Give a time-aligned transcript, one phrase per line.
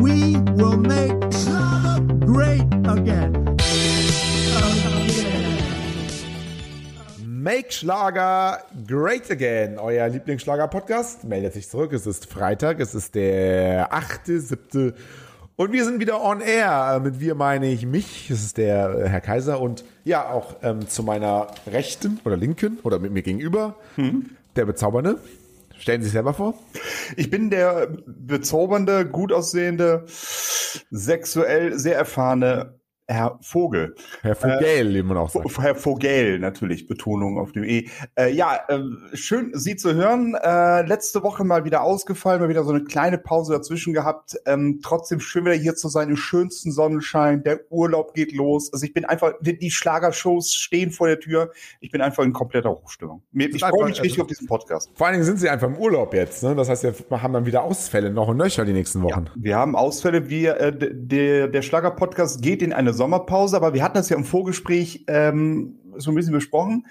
[0.00, 3.56] We will make Schlager great again.
[7.22, 11.92] Make Schlager Great Again, euer Lieblingsschlager-Podcast, meldet sich zurück.
[11.92, 14.94] Es ist Freitag, es ist der 8.7.
[15.56, 16.98] Und wir sind wieder on air.
[17.04, 20.88] Mit wir meine ich mich, es ist der äh, Herr Kaiser und ja, auch ähm,
[20.88, 23.76] zu meiner Rechten oder Linken oder mit mir gegenüber,
[24.56, 25.18] der Bezaubernde.
[25.80, 26.54] Stellen Sie sich selber vor.
[27.16, 30.04] Ich bin der bezaubernde, gut aussehende,
[30.90, 32.79] sexuell sehr erfahrene
[33.10, 33.96] Herr Vogel.
[34.22, 35.58] Herr Vogel, wie man auch sagt.
[35.58, 37.88] Herr Vogel, natürlich, Betonung auf dem E.
[38.16, 38.78] Äh, ja, äh,
[39.14, 40.36] schön, Sie zu hören.
[40.40, 44.36] Äh, letzte Woche mal wieder ausgefallen, mal wieder so eine kleine Pause dazwischen gehabt.
[44.46, 47.42] Ähm, trotzdem schön wieder hier zu sein, im schönsten Sonnenschein.
[47.42, 48.72] Der Urlaub geht los.
[48.72, 51.50] Also ich bin einfach, die, die Schlagershows stehen vor der Tür.
[51.80, 53.24] Ich bin einfach in kompletter Hochstimmung.
[53.32, 54.88] Ich freue mich richtig auf diesen Podcast.
[54.94, 56.44] Vor allen Dingen sind Sie einfach im Urlaub jetzt.
[56.44, 56.54] Ne?
[56.54, 59.26] Das heißt, wir haben dann wieder Ausfälle noch und nöcher die nächsten Wochen.
[59.34, 60.30] Wir haben Ausfälle.
[60.30, 64.24] Wir, äh, der, der Schlager-Podcast geht in eine Sommerpause, aber wir hatten das ja im
[64.24, 66.84] Vorgespräch ähm, so ein bisschen besprochen.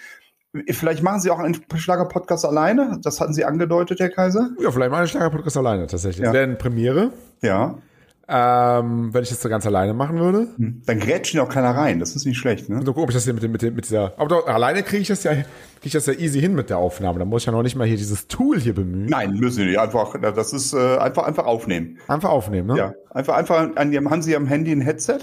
[0.72, 2.98] Vielleicht machen Sie auch einen Schlager-Podcast alleine.
[3.04, 4.50] Das hatten Sie angedeutet, Herr Kaiser.
[4.60, 6.18] Ja, vielleicht mal einen Schlager-Podcast alleine tatsächlich.
[6.18, 6.26] Ja.
[6.26, 7.12] Das wäre eine Premiere,
[7.44, 7.78] Ja.
[8.28, 10.48] ähm, wenn ich das so ganz alleine machen würde.
[10.58, 12.00] Dann grätscht Ihnen auch keiner rein.
[12.00, 12.78] Das ist nicht schlecht, ne?
[12.84, 14.14] Gucken, ob ich das hier mit, dem, mit, dem, mit dieser.
[14.18, 15.46] Aber doch, alleine kriege ich das ja, kriege
[15.84, 17.20] ich das ja easy hin mit der Aufnahme.
[17.20, 19.06] Da muss ich ja noch nicht mal hier dieses Tool hier bemühen.
[19.06, 19.80] Nein, müssen Sie nicht.
[19.80, 22.00] Einfach, das ist äh, einfach, einfach aufnehmen.
[22.08, 22.76] Einfach aufnehmen, ne?
[22.76, 22.94] Ja.
[23.12, 25.20] Einfach, einfach an haben Sie am Handy ein Headset?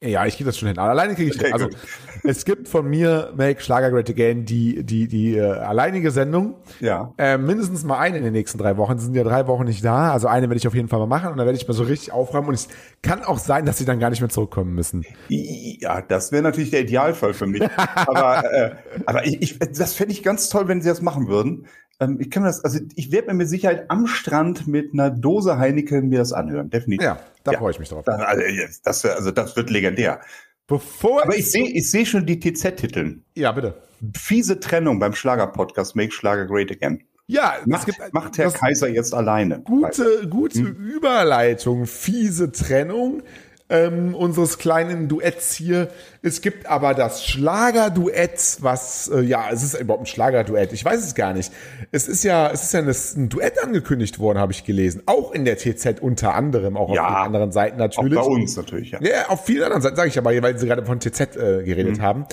[0.00, 0.78] Ja, ich kriege das schon hin.
[0.78, 1.52] Aber alleine kriege ich Okay.
[1.52, 1.76] Also gut.
[2.22, 6.54] es gibt von mir Make Schlager Great Again die die die äh, alleinige Sendung.
[6.78, 7.12] Ja.
[7.18, 8.96] Äh, mindestens mal eine in den nächsten drei Wochen.
[8.98, 10.12] Sie sind ja drei Wochen nicht da.
[10.12, 11.82] Also eine werde ich auf jeden Fall mal machen und dann werde ich mal so
[11.82, 12.48] richtig aufräumen.
[12.48, 12.68] Und es
[13.02, 15.04] kann auch sein, dass sie dann gar nicht mehr zurückkommen müssen.
[15.28, 17.62] Ja, das wäre natürlich der Idealfall für mich.
[17.94, 18.70] aber äh,
[19.04, 21.66] aber ich, ich, das fände ich ganz toll, wenn Sie das machen würden.
[22.00, 25.58] Ähm, ich kann das, also ich werde mir mit Sicherheit am Strand mit einer Dose
[25.58, 27.04] Heineken mir das anhören, definitiv.
[27.04, 28.04] Ja, da freue ich mich drauf.
[28.04, 28.42] Das, also,
[28.84, 30.20] das, also das wird legendär.
[30.66, 33.24] Bevor Aber ich sehe ich sehe schon die TZ-Titeln.
[33.34, 33.74] ja bitte.
[34.16, 37.02] Fiese Trennung beim Schlager-Podcast Make Schlager Great Again.
[37.26, 39.60] Ja, Macht, gibt macht Herr das- Kaiser jetzt alleine.
[39.62, 43.22] gute, gute Überleitung, fiese Trennung
[43.70, 45.88] ähm, unseres kleinen Duetts hier.
[46.22, 50.72] Es gibt aber das Schlagerduett, was, äh, ja, es ist überhaupt ein Schlagerduett.
[50.72, 51.52] Ich weiß es gar nicht.
[51.92, 55.02] Es ist ja, es ist ja ein, ein Duett angekündigt worden, habe ich gelesen.
[55.06, 58.14] Auch in der TZ unter anderem, auch Ja, auf den anderen Seiten Auch natürlich.
[58.14, 59.00] bei uns natürlich, ja.
[59.02, 62.00] Ja, auf vielen anderen Seiten, sage ich aber, weil Sie gerade von TZ äh, geredet
[62.00, 62.24] haben.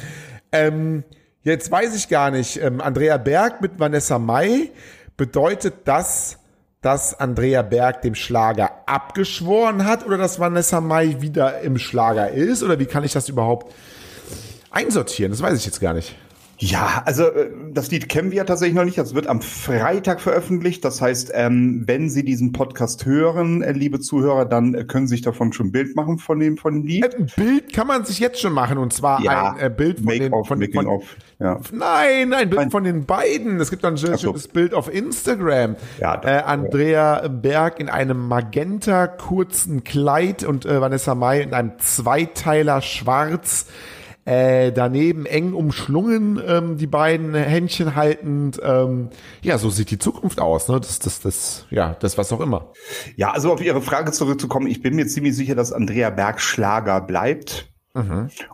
[0.52, 1.04] Ähm,
[1.44, 4.70] jetzt weiß ich gar nicht, ähm, Andrea Berg mit Vanessa Mai,
[5.18, 6.38] bedeutet das,
[6.86, 12.62] dass Andrea Berg dem Schlager abgeschworen hat oder dass Vanessa Mai wieder im Schlager ist?
[12.62, 13.74] Oder wie kann ich das überhaupt
[14.70, 15.32] einsortieren?
[15.32, 16.16] Das weiß ich jetzt gar nicht.
[16.58, 18.98] Ja, also äh, das Lied kennen wir ja tatsächlich noch nicht.
[18.98, 20.86] Das wird am Freitag veröffentlicht.
[20.86, 25.16] Das heißt, ähm, wenn Sie diesen Podcast hören, äh, liebe Zuhörer, dann äh, können Sie
[25.16, 27.14] sich davon schon ein Bild machen von dem von dem Lied.
[27.14, 30.24] Ein Bild kann man sich jetzt schon machen und zwar ein äh, Bild von den,
[30.24, 31.04] Make-off, von, Making von, of.
[31.40, 31.60] Ja.
[31.74, 32.72] Nein, ein Bild Nein.
[32.72, 33.60] von den beiden.
[33.60, 34.34] Es gibt dann ein schönes so.
[34.54, 35.76] Bild auf Instagram.
[36.00, 41.74] Ja, äh, Andrea Berg in einem magenta kurzen Kleid und äh, Vanessa Mai in einem
[41.80, 43.68] Zweiteiler schwarz.
[44.26, 48.60] Äh, daneben eng umschlungen, ähm, die beiden Händchen haltend.
[48.64, 49.10] Ähm,
[49.44, 50.68] ja, so sieht die Zukunft aus.
[50.68, 50.80] Ne?
[50.80, 52.74] Das, das, das, ja, das was auch immer.
[53.16, 57.02] ja, also auf Ihre Frage zurückzukommen, ich bin mir ziemlich sicher, dass Andrea Berg Schlager
[57.02, 57.72] bleibt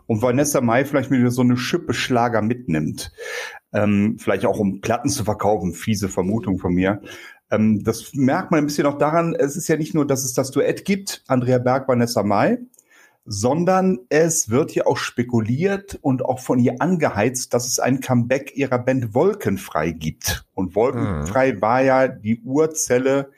[0.08, 3.12] und Vanessa Mai vielleicht wieder so eine Schippe Schlager mitnimmt.
[3.74, 7.02] Ähm, vielleicht auch um Platten zu verkaufen, fiese Vermutung von mir.
[7.50, 10.34] Ähm, das merkt man ein bisschen auch daran, es ist ja nicht nur, dass es
[10.34, 12.59] das Duett gibt, Andrea Berg, Vanessa Mai,
[13.26, 18.56] sondern es wird hier auch spekuliert und auch von ihr angeheizt, dass es ein Comeback
[18.56, 20.46] ihrer Band Wolkenfrei gibt.
[20.54, 23.30] Und Wolkenfrei war ja die Urzelle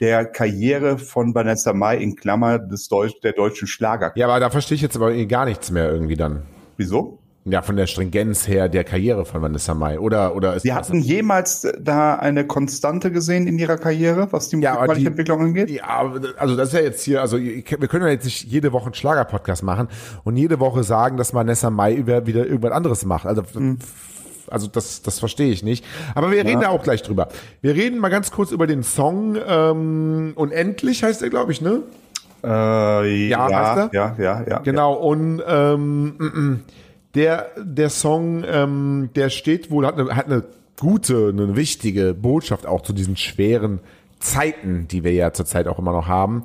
[0.00, 4.12] der Karriere von Vanessa Mai in Klammer des Deutsch, der deutschen Schlager.
[4.16, 6.42] Ja, aber da verstehe ich jetzt aber eh gar nichts mehr irgendwie dann.
[6.76, 7.19] Wieso?
[7.46, 9.98] Ja, von der Stringenz her der Karriere von Vanessa Mai.
[9.98, 14.60] Oder, oder ist Sie hatten jemals da eine Konstante gesehen in ihrer Karriere, was die
[14.60, 15.70] Ja, die- Musikentwicklung angeht?
[15.70, 18.86] Ja, also das ist ja jetzt hier, also wir können ja jetzt nicht jede Woche
[18.86, 19.88] einen Schlager-Podcast machen
[20.22, 23.24] und jede Woche sagen, dass Vanessa Mai über, wieder irgendwas anderes macht.
[23.24, 23.42] Also,
[24.50, 25.82] also das, das verstehe ich nicht.
[26.14, 27.28] Aber wir reden da auch gleich drüber.
[27.62, 31.84] Wir reden mal ganz kurz über den Song ähm, Unendlich heißt er, glaube ich, ne?
[32.44, 33.90] Äh, ja, heißt er?
[33.92, 34.58] ja, ja, ja.
[34.58, 36.60] Genau, und ähm, mm, mm.
[37.14, 40.44] Der, der Song, ähm, der steht wohl, hat eine, hat eine
[40.78, 43.80] gute, eine wichtige Botschaft auch zu diesen schweren
[44.20, 46.44] Zeiten, die wir ja zurzeit auch immer noch haben,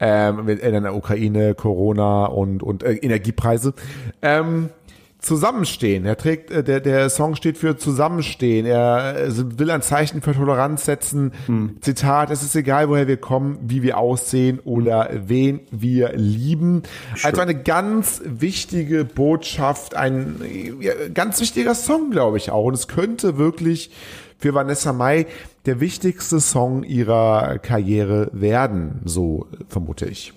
[0.00, 3.74] ähm, in der Ukraine, Corona und, und äh, Energiepreise.
[4.22, 4.70] Ähm,
[5.18, 6.04] Zusammenstehen.
[6.04, 8.66] Er trägt, äh, der, der Song steht für Zusammenstehen.
[8.66, 11.32] Er äh, will ein Zeichen für Toleranz setzen.
[11.46, 11.76] Hm.
[11.80, 16.82] Zitat, es ist egal, woher wir kommen, wie wir aussehen oder wen wir lieben.
[17.14, 17.24] Stimmt.
[17.24, 20.36] Also eine ganz wichtige Botschaft, ein
[20.80, 22.64] ja, ganz wichtiger Song, glaube ich auch.
[22.64, 23.90] Und es könnte wirklich
[24.38, 25.26] für Vanessa Mai
[25.64, 30.32] der wichtigste Song ihrer Karriere werden, so vermute ich.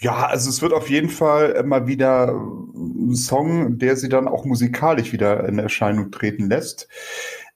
[0.00, 2.40] Ja, also es wird auf jeden Fall immer wieder
[3.08, 6.88] ein Song, der sie dann auch musikalisch wieder in Erscheinung treten lässt.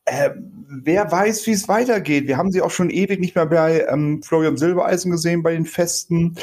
[0.05, 0.31] Äh,
[0.69, 2.27] wer weiß, wie es weitergeht.
[2.27, 5.65] Wir haben sie auch schon ewig nicht mehr bei ähm, Florian Silbereisen gesehen bei den
[5.65, 6.37] Festen.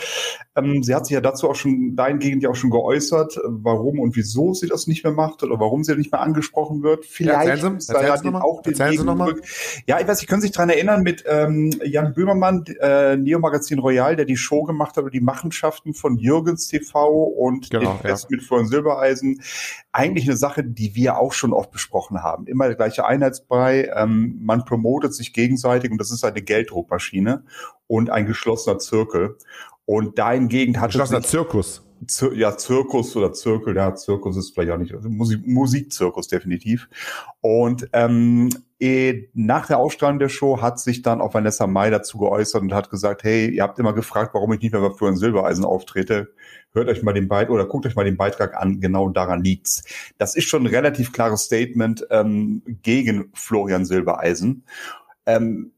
[0.59, 4.15] Ähm, sie hat sich ja dazu auch schon dahingehend ja auch schon geäußert, warum und
[4.15, 7.05] wieso sie das nicht mehr macht oder warum sie nicht mehr angesprochen wird.
[7.05, 9.43] Vielleicht ja, ist da ja den, auch den Weg
[9.87, 13.79] Ja, ich weiß, ich kann sich daran erinnern mit ähm, Jan Böhmermann, äh, Neo Magazin
[13.79, 17.99] Royal, der die Show gemacht hat über die Machenschaften von Jürgens TV und genau, den
[17.99, 18.35] Fest ja.
[18.35, 19.41] mit Florian Silbereisen.
[19.91, 22.47] Eigentlich eine Sache, die wir auch schon oft besprochen haben.
[22.47, 23.91] Immer der gleiche Einheitsbrei.
[23.95, 27.43] Ähm, man promotet sich gegenseitig und das ist eine Gelddruckmaschine
[27.87, 29.37] und ein geschlossener Zirkel.
[29.89, 31.83] Und dahingegen hat Geschlossener Zirkus.
[32.05, 36.87] Zir ja, Zirkus oder Zirkel, ja, Zirkus ist vielleicht auch nicht, also Musik, Musikzirkus definitiv.
[37.41, 38.49] Und ähm,
[38.79, 42.71] eh, nach der Ausstrahlung der Show hat sich dann auch Vanessa Mai dazu geäußert und
[42.71, 46.35] hat gesagt, hey, ihr habt immer gefragt, warum ich nicht mehr bei Florian Silbereisen auftrete.
[46.71, 49.85] Hört euch mal den Beitrag oder guckt euch mal den Beitrag an, genau daran liegt's.
[50.19, 54.65] Das ist schon ein relativ klares Statement ähm, gegen Florian Silbereisen.
[55.25, 55.71] Ähm,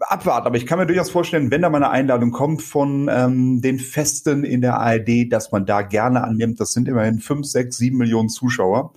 [0.00, 0.46] abwarten.
[0.46, 3.78] Aber ich kann mir durchaus vorstellen, wenn da mal eine Einladung kommt von ähm, den
[3.78, 6.60] Festen in der ARD, dass man da gerne annimmt.
[6.60, 8.92] Das sind immerhin fünf, sechs, sieben Millionen Zuschauer,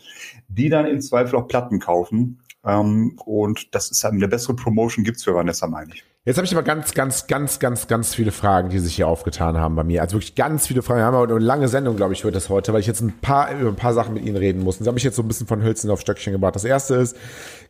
[0.47, 2.39] die dann im Zweifel auch Platten kaufen.
[2.65, 6.03] Ähm, und das ist eine bessere Promotion gibt's für Vanessa, meine ich.
[6.25, 9.57] Jetzt habe ich aber ganz, ganz, ganz, ganz, ganz viele Fragen, die sich hier aufgetan
[9.57, 10.01] haben bei mir.
[10.01, 11.00] Also wirklich ganz viele Fragen.
[11.00, 13.18] Wir haben aber eine lange Sendung, glaube ich, wird das heute, weil ich jetzt ein
[13.21, 14.80] paar, über ein paar Sachen mit Ihnen reden muss.
[14.80, 16.56] Und habe ich jetzt so ein bisschen von Hölzen auf Stöckchen gebracht.
[16.56, 17.16] Das erste ist,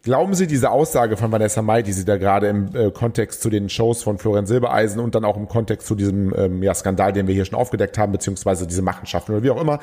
[0.02, 3.52] glauben Sie diese Aussage von Vanessa Mai, die Sie da gerade im äh, Kontext zu
[3.52, 7.14] den Shows von Florian Silbereisen und dann auch im Kontext zu diesem ähm, ja, Skandal,
[7.14, 9.80] den wir hier schon aufgedeckt haben, beziehungsweise diese Machenschaften oder wie auch immer,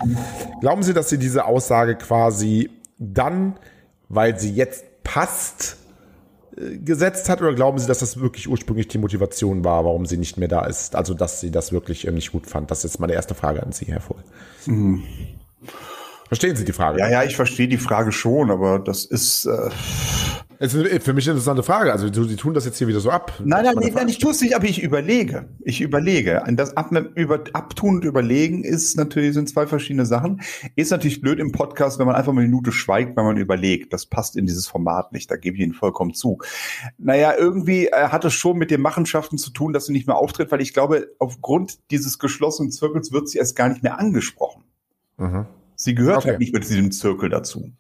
[0.61, 3.55] glauben Sie, dass Sie diese Aussage quasi dann,
[4.09, 5.77] weil sie jetzt passt,
[6.57, 10.39] gesetzt hat oder glauben Sie, dass das wirklich ursprünglich die Motivation war, warum sie nicht
[10.39, 10.97] mehr da ist?
[10.97, 12.71] Also, dass sie das wirklich nicht gut fand.
[12.71, 14.23] Das ist jetzt meine erste Frage an Sie, Herr Voll.
[14.67, 15.03] Mhm.
[16.29, 16.99] Verstehen Sie die Frage?
[16.99, 19.47] Ja, ja, ich verstehe die Frage schon, aber das ist.
[19.47, 19.71] Äh
[20.59, 21.93] es ist für mich eine interessante Frage.
[21.93, 23.33] Also die tun das jetzt hier wieder so ab.
[23.45, 25.49] Nein, nein, nein, nein ich tue es nicht, aber ich überlege.
[25.61, 26.43] Ich überlege.
[26.53, 30.41] Das ab, über, Abtun und Überlegen ist natürlich, sind zwei verschiedene Sachen.
[30.75, 33.93] Ist natürlich blöd im Podcast, wenn man einfach mal eine Minute schweigt, wenn man überlegt.
[33.93, 35.31] Das passt in dieses Format nicht.
[35.31, 36.39] Da gebe ich Ihnen vollkommen zu.
[36.99, 40.17] Naja, irgendwie äh, hat es schon mit den Machenschaften zu tun, dass sie nicht mehr
[40.17, 44.65] auftritt, weil ich glaube, aufgrund dieses geschlossenen Zirkels wird sie erst gar nicht mehr angesprochen.
[45.19, 45.47] Mhm.
[45.75, 46.31] Sie gehört okay.
[46.31, 47.73] halt nicht mit diesem Zirkel dazu.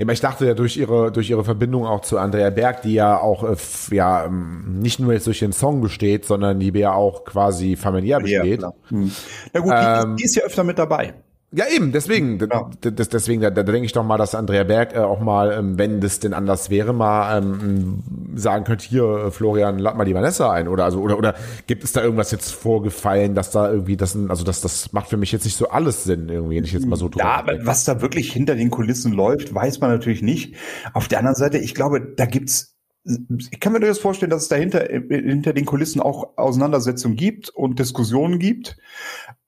[0.00, 3.18] Aber ich dachte ja durch ihre, durch ihre Verbindung auch zu Andrea Berg, die ja
[3.18, 3.56] auch, äh,
[3.90, 8.20] ja, ähm, nicht nur jetzt durch den Song besteht, sondern die ja auch quasi familiär
[8.20, 8.62] besteht.
[8.62, 9.10] Ja, hm.
[9.52, 11.14] Na gut, ähm, die, die ist ja öfter mit dabei.
[11.52, 12.70] Ja, eben, deswegen, genau.
[12.80, 15.78] das, deswegen, da, da denke ich doch mal, dass Andrea Berg äh, auch mal, ähm,
[15.78, 18.04] wenn das denn anders wäre, mal ähm,
[18.36, 20.68] sagen könnte, hier, äh, Florian, lad mal die Vanessa ein.
[20.68, 21.34] Oder also, oder, oder
[21.66, 25.16] gibt es da irgendwas jetzt vorgefallen, dass da irgendwie das, also das, das macht für
[25.16, 27.24] mich jetzt nicht so alles Sinn, irgendwie, wenn ich jetzt mal so drüber.
[27.24, 30.54] Ja, aber was da wirklich hinter den Kulissen läuft, weiß man natürlich nicht.
[30.92, 34.48] Auf der anderen Seite, ich glaube, da gibt's ich kann mir durchaus vorstellen, dass es
[34.48, 38.76] dahinter hinter den Kulissen auch Auseinandersetzungen gibt und Diskussionen gibt.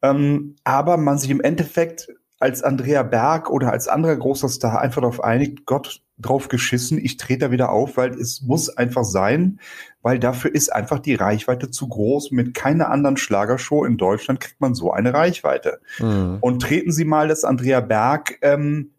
[0.00, 5.00] Ähm, aber man sich im Endeffekt als Andrea Berg oder als anderer großer Star einfach
[5.00, 9.60] darauf einigt, Gott drauf geschissen, ich trete da wieder auf, weil es muss einfach sein,
[10.02, 12.30] weil dafür ist einfach die Reichweite zu groß.
[12.32, 15.80] Mit keiner anderen Schlagershow in Deutschland kriegt man so eine Reichweite.
[15.98, 16.38] Mhm.
[16.40, 18.90] Und treten Sie mal das Andrea Berg ähm,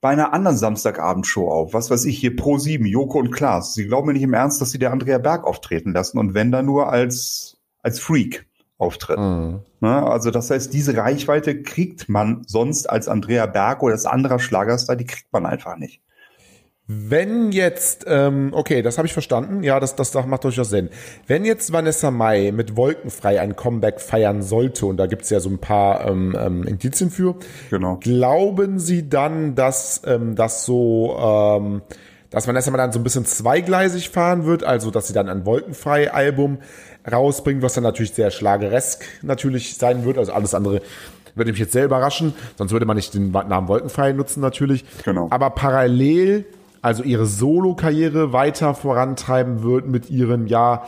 [0.00, 1.74] bei einer anderen Samstagabendshow auf.
[1.74, 3.74] Was weiß ich, hier Pro 7, Joko und Klaas.
[3.74, 6.52] Sie glauben mir nicht im Ernst, dass Sie der Andrea Berg auftreten lassen und wenn
[6.52, 8.46] dann nur als, als Freak
[8.78, 9.18] auftritt.
[9.18, 9.60] Mhm.
[9.80, 10.06] Ne?
[10.06, 14.96] Also das heißt, diese Reichweite kriegt man sonst als Andrea Berg oder als anderer Schlagerstar,
[14.96, 16.00] die kriegt man einfach nicht.
[16.90, 20.88] Wenn jetzt, ähm, okay, das habe ich verstanden, ja, das, das, macht durchaus Sinn.
[21.26, 25.50] Wenn jetzt Vanessa Mai mit Wolkenfrei ein Comeback feiern sollte, und da gibt's ja so
[25.50, 27.36] ein paar ähm, ähm, Indizien für,
[27.68, 27.98] genau.
[28.00, 31.82] glauben Sie dann, dass ähm, das so, ähm,
[32.30, 35.44] dass Vanessa Mai dann so ein bisschen zweigleisig fahren wird, also dass sie dann ein
[35.44, 36.56] Wolkenfrei-Album
[37.10, 40.16] rausbringt, was dann natürlich sehr schlageresk natürlich sein wird.
[40.16, 40.80] Also alles andere
[41.34, 42.34] würde mich jetzt sehr überraschen.
[42.56, 44.84] Sonst würde man nicht den Namen Wolkenfrei nutzen natürlich.
[45.04, 45.28] Genau.
[45.30, 46.46] Aber parallel,
[46.82, 50.84] also ihre Solo-Karriere weiter vorantreiben wird mit ihren, ja,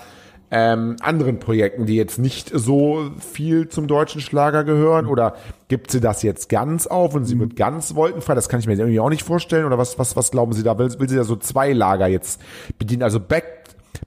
[0.52, 5.06] ähm, anderen Projekten, die jetzt nicht so viel zum deutschen Schlager gehören?
[5.06, 5.34] Oder
[5.68, 8.34] gibt sie das jetzt ganz auf und sie wird ganz wolkenfrei?
[8.34, 9.64] Das kann ich mir irgendwie auch nicht vorstellen.
[9.64, 10.76] Oder was, was, was glauben Sie da?
[10.76, 12.40] Will, will sie da so zwei Lager jetzt
[12.78, 13.04] bedienen?
[13.04, 13.44] Also back,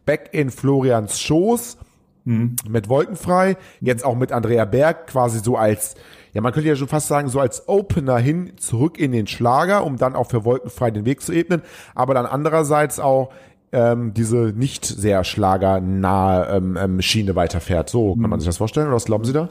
[0.06, 1.78] back in Florians Schoß
[2.26, 5.96] mit Wolkenfrei, jetzt auch mit Andrea Berg quasi so als,
[6.34, 9.86] ja, man könnte ja schon fast sagen, so als Opener hin zurück in den Schlager,
[9.86, 11.62] um dann auch für Wolkenfrei den Weg zu ebnen,
[11.94, 13.32] aber dann andererseits auch
[13.72, 17.90] ähm, diese nicht sehr schlagernahe ähm, ähm, Schiene weiterfährt.
[17.90, 19.50] So kann man sich das vorstellen, oder was glauben Sie da?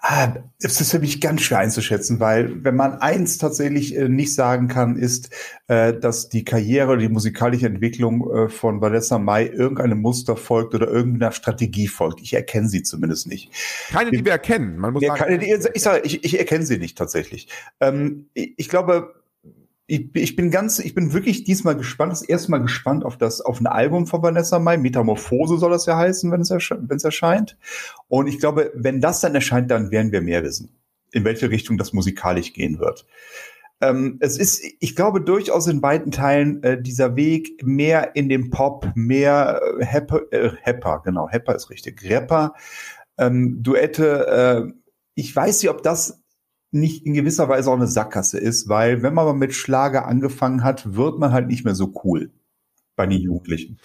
[0.00, 4.34] Ah, Es ist für mich ganz schwer einzuschätzen, weil wenn man eins tatsächlich äh, nicht
[4.34, 5.30] sagen kann, ist,
[5.68, 10.74] äh, dass die Karriere oder die musikalische Entwicklung äh, von Vanessa Mai irgendeinem Muster folgt
[10.74, 12.20] oder irgendeiner Strategie folgt.
[12.20, 13.50] Ich erkenne sie zumindest nicht.
[13.90, 14.76] Keine, die wir erkennen.
[14.78, 15.44] Man muss Ja, sagen, keine,
[15.74, 17.48] ich sage, ich, ich erkenne sie nicht tatsächlich.
[17.80, 19.14] Ähm, ich, ich glaube,
[19.86, 23.40] ich, ich bin ganz, ich bin wirklich diesmal gespannt, das erste Mal gespannt auf das,
[23.40, 24.76] auf ein Album von Vanessa Mai.
[24.76, 27.58] Metamorphose soll das ja heißen, wenn es, ersche wenn es erscheint.
[28.08, 30.70] Und ich glaube, wenn das dann erscheint, dann werden wir mehr wissen,
[31.10, 33.06] in welche Richtung das musikalisch gehen wird.
[33.80, 38.50] Ähm, es ist, ich glaube, durchaus in beiden Teilen äh, dieser Weg mehr in den
[38.50, 42.54] Pop, mehr äh, Happer, äh, Happer, genau, Happer ist richtig, Rapper,
[43.18, 44.68] ähm, Duette.
[44.68, 44.72] Äh,
[45.16, 46.21] ich weiß nicht, ob das
[46.72, 50.64] nicht in gewisser Weise auch eine Sackgasse ist, weil wenn man mal mit Schlager angefangen
[50.64, 52.30] hat, wird man halt nicht mehr so cool
[52.96, 53.78] bei den Jugendlichen.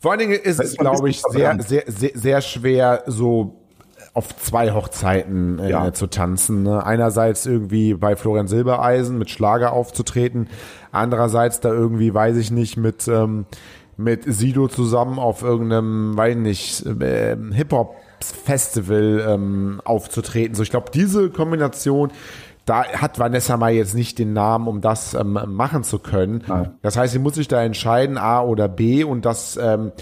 [0.00, 3.56] Vor allen Dingen ist es, glaube ich, sehr, sehr, sehr, sehr schwer, so
[4.14, 5.92] auf zwei Hochzeiten äh, Ja.
[5.92, 6.62] zu tanzen.
[6.62, 6.84] Ne?
[6.84, 10.48] Einerseits irgendwie bei Florian Silbereisen mit Schlager aufzutreten,
[10.90, 13.44] andererseits da irgendwie, weiß ich nicht, mit ähm,
[13.98, 20.54] mit Sido zusammen auf irgendeinem, weiß nicht, äh, Hip-Hop Festival ähm, aufzutreten.
[20.54, 22.12] So, ich glaube, diese Kombination,
[22.66, 26.44] da hat Vanessa Mai jetzt nicht den Namen, um das ähm, machen zu können.
[26.46, 26.70] Nein.
[26.82, 29.92] Das heißt, sie muss sich da entscheiden, A oder B und das ähm,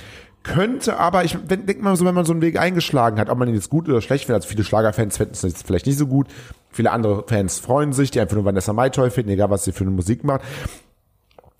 [0.42, 3.48] könnte aber, ich denke mal so, wenn man so einen Weg eingeschlagen hat, ob man
[3.48, 6.06] ihn jetzt gut oder schlecht findet, also viele Schlagerfans finden es jetzt vielleicht nicht so
[6.06, 6.28] gut,
[6.70, 9.72] viele andere Fans freuen sich, die einfach nur Vanessa Mai toll finden, egal was sie
[9.72, 10.42] für eine Musik macht.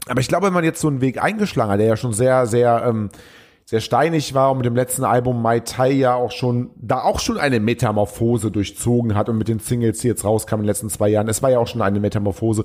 [0.09, 2.47] Aber ich glaube, wenn man jetzt so einen Weg eingeschlagen hat, der ja schon sehr,
[2.47, 3.11] sehr, ähm,
[3.69, 7.21] sehr steinig war und mit dem letzten Album Mai Tai ja auch schon, da auch
[7.21, 10.89] schon eine Metamorphose durchzogen hat und mit den Singles, die jetzt rauskamen in den letzten
[10.89, 12.65] zwei Jahren, es war ja auch schon eine Metamorphose.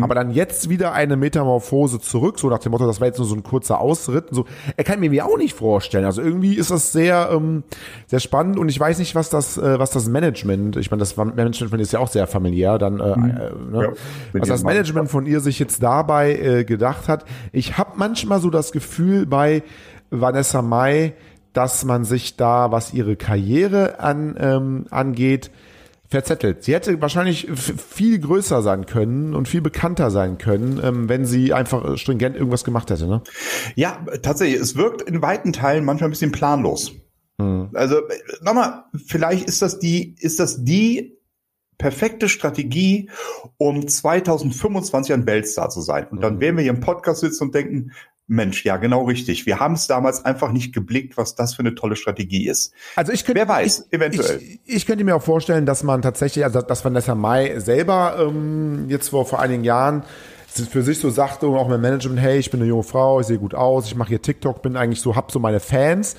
[0.00, 3.26] Aber dann jetzt wieder eine Metamorphose zurück, so nach dem Motto, das war jetzt nur
[3.26, 4.28] so ein kurzer Ausritt.
[4.28, 4.44] und So,
[4.76, 6.04] er kann mir mir auch nicht vorstellen.
[6.04, 7.64] Also irgendwie ist das sehr, ähm,
[8.06, 11.16] sehr spannend und ich weiß nicht, was das, äh, was das Management, ich meine, das
[11.16, 13.82] Management von ihr ist ja auch sehr familiär, dann, äh, äh, ne?
[13.82, 13.92] Ja,
[14.40, 14.62] was das.
[14.62, 17.24] Management von ihr sich jetzt dabei äh, gedacht hat.
[17.50, 19.64] Ich habe manchmal so das Gefühl bei
[20.20, 21.14] Vanessa Mai,
[21.52, 25.50] dass man sich da, was ihre Karriere an, ähm, angeht,
[26.08, 26.62] verzettelt.
[26.64, 31.52] Sie hätte wahrscheinlich viel größer sein können und viel bekannter sein können, ähm, wenn sie
[31.52, 33.06] einfach stringent irgendwas gemacht hätte.
[33.06, 33.22] Ne?
[33.74, 34.60] Ja, tatsächlich.
[34.60, 36.92] Es wirkt in weiten Teilen manchmal ein bisschen planlos.
[37.38, 41.18] Also äh, nochmal, vielleicht ist das die, ist das die
[41.78, 43.10] perfekte Strategie,
[43.56, 46.06] um 2025 ein Weltstar zu sein.
[46.08, 47.92] Und dann werden wir hier im Podcast sitzen und denken,
[48.26, 49.44] Mensch, ja, genau richtig.
[49.44, 52.72] Wir haben es damals einfach nicht geblickt, was das für eine tolle Strategie ist.
[52.96, 54.40] Also ich könnte, Wer weiß, ich, eventuell.
[54.40, 58.86] Ich, ich könnte mir auch vorstellen, dass man tatsächlich, also dass Vanessa Mai selber ähm,
[58.88, 60.04] jetzt vor, vor einigen Jahren
[60.62, 63.26] für sich so sagte und auch mein Management, hey, ich bin eine junge Frau, ich
[63.26, 66.16] sehe gut aus, ich mache hier TikTok, bin eigentlich so, hab so meine Fans.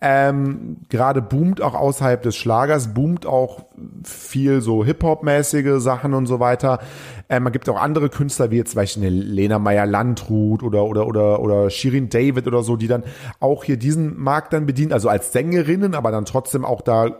[0.00, 3.66] Ähm, Gerade boomt auch außerhalb des Schlagers, boomt auch
[4.04, 6.80] viel so Hip-Hop-mäßige Sachen und so weiter.
[7.28, 11.40] Ähm, man gibt auch andere Künstler, wie jetzt zum Beispiel Lena Meyer-Landrut oder, oder, oder,
[11.40, 13.04] oder Shirin David oder so, die dann
[13.40, 17.10] auch hier diesen Markt dann bedienen, also als Sängerinnen, aber dann trotzdem auch da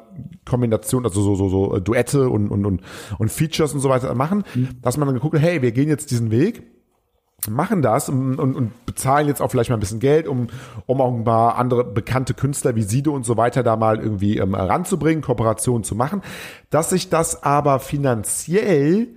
[0.44, 2.82] Kombination, also so, so, so äh, Duette und, und, und,
[3.18, 4.44] und Features und so weiter machen,
[4.82, 6.73] dass man dann geguckt hat, hey, wir gehen jetzt diesen Weg
[7.48, 10.48] machen das und, und, und bezahlen jetzt auch vielleicht mal ein bisschen Geld, um,
[10.86, 14.38] um auch ein paar andere bekannte Künstler wie Sido und so weiter da mal irgendwie
[14.38, 16.22] ähm, ranzubringen, Kooperationen zu machen,
[16.70, 19.08] dass sich das aber finanziell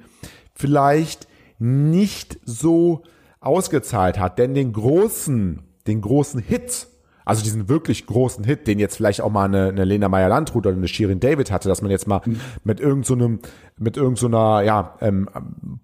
[0.53, 1.27] vielleicht
[1.59, 3.03] nicht so
[3.39, 6.87] ausgezahlt hat, denn den großen, den großen Hit,
[7.25, 10.75] also diesen wirklich großen Hit, den jetzt vielleicht auch mal eine, eine Lena Meyer-Landrut oder
[10.75, 12.21] eine Shirin David hatte, dass man jetzt mal
[12.63, 15.29] mit irgend so mit irgend so ja, ähm,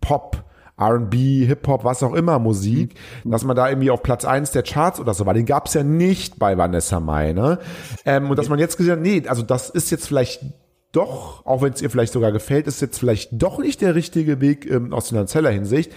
[0.01, 0.43] Pop,
[0.77, 4.99] R&B, Hip-Hop, was auch immer Musik, dass man da irgendwie auf Platz eins der Charts
[4.99, 5.33] oder so war.
[5.33, 7.59] Den gab's ja nicht bei Vanessa Mai, ne?
[8.05, 10.41] Ähm, und dass man jetzt gesehen hat, nee, also das ist jetzt vielleicht
[10.93, 14.39] doch, auch wenn es ihr vielleicht sogar gefällt, ist jetzt vielleicht doch nicht der richtige
[14.41, 15.91] Weg ähm, aus finanzieller Hinsicht.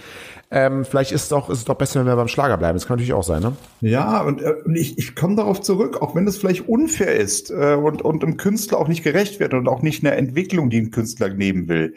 [0.49, 2.75] Ähm, vielleicht ist, doch, ist es doch besser, wenn wir beim Schlager bleiben.
[2.75, 3.55] Das kann natürlich auch sein, ne?
[3.81, 7.75] Ja, und, äh, ich, ich komme darauf zurück, auch wenn das vielleicht unfair ist äh,
[7.75, 10.91] und, und dem Künstler auch nicht gerecht wird und auch nicht eine Entwicklung, die ein
[10.91, 11.93] Künstler nehmen will.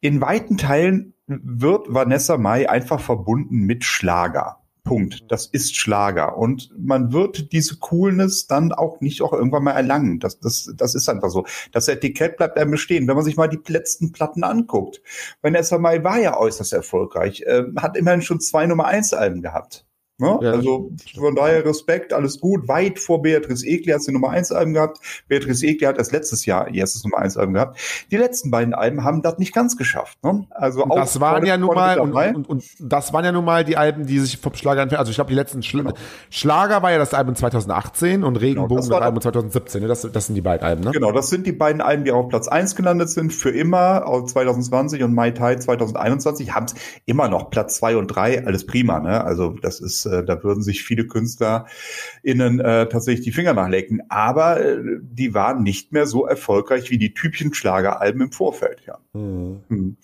[0.00, 4.58] In weiten Teilen wird Vanessa Mai einfach verbunden mit Schlager.
[4.88, 5.30] Punkt.
[5.30, 6.38] Das ist Schlager.
[6.38, 10.18] Und man wird diese Coolness dann auch nicht auch irgendwann mal erlangen.
[10.18, 11.44] Das, das, das ist einfach so.
[11.72, 13.06] Das Etikett bleibt einem bestehen.
[13.06, 15.02] Wenn man sich mal die letzten Platten anguckt.
[15.42, 19.84] Vanessa Mai war ja äußerst erfolgreich, äh, hat immerhin schon zwei Nummer eins Alben gehabt.
[20.18, 20.38] Ne?
[20.42, 22.66] Ja, also von daher Respekt, alles gut.
[22.66, 24.98] Weit vor Beatrice Egli hat sie Nummer 1 Alben gehabt.
[25.28, 27.78] Beatrice Egli hat erst letztes Jahr ihr erstes Nummer 1 Album gehabt.
[28.10, 30.18] Die letzten beiden Alben haben das nicht ganz geschafft.
[30.24, 30.46] Ne?
[30.50, 33.64] Also Und das waren ja nun mal und, und, und das waren ja nun mal
[33.64, 35.00] die Alben, die sich vom Schlager entfernen.
[35.00, 35.92] Also ich glaube, die letzten Schla
[36.30, 39.82] Schlager war ja das Album 2018 und Regenbogen Genau, das war das Album 2017.
[39.82, 39.88] Ne?
[39.88, 40.90] Das, das sind die beiden Alben, ne?
[40.90, 44.32] Genau, das sind die beiden Alben, die auf Platz 1 gelandet sind, für immer, aus
[44.32, 46.66] 2020 und Mai Tai 2021, haben
[47.06, 49.24] immer noch Platz 2 und 3, alles prima, ne?
[49.24, 54.02] Also das ist, äh, da würden sich viele KünstlerInnen äh, tatsächlich die Finger nachlecken.
[54.08, 58.98] Aber äh, die waren nicht mehr so erfolgreich wie die typischen Schlageralben im Vorfeld, ja.
[59.14, 59.96] Hm.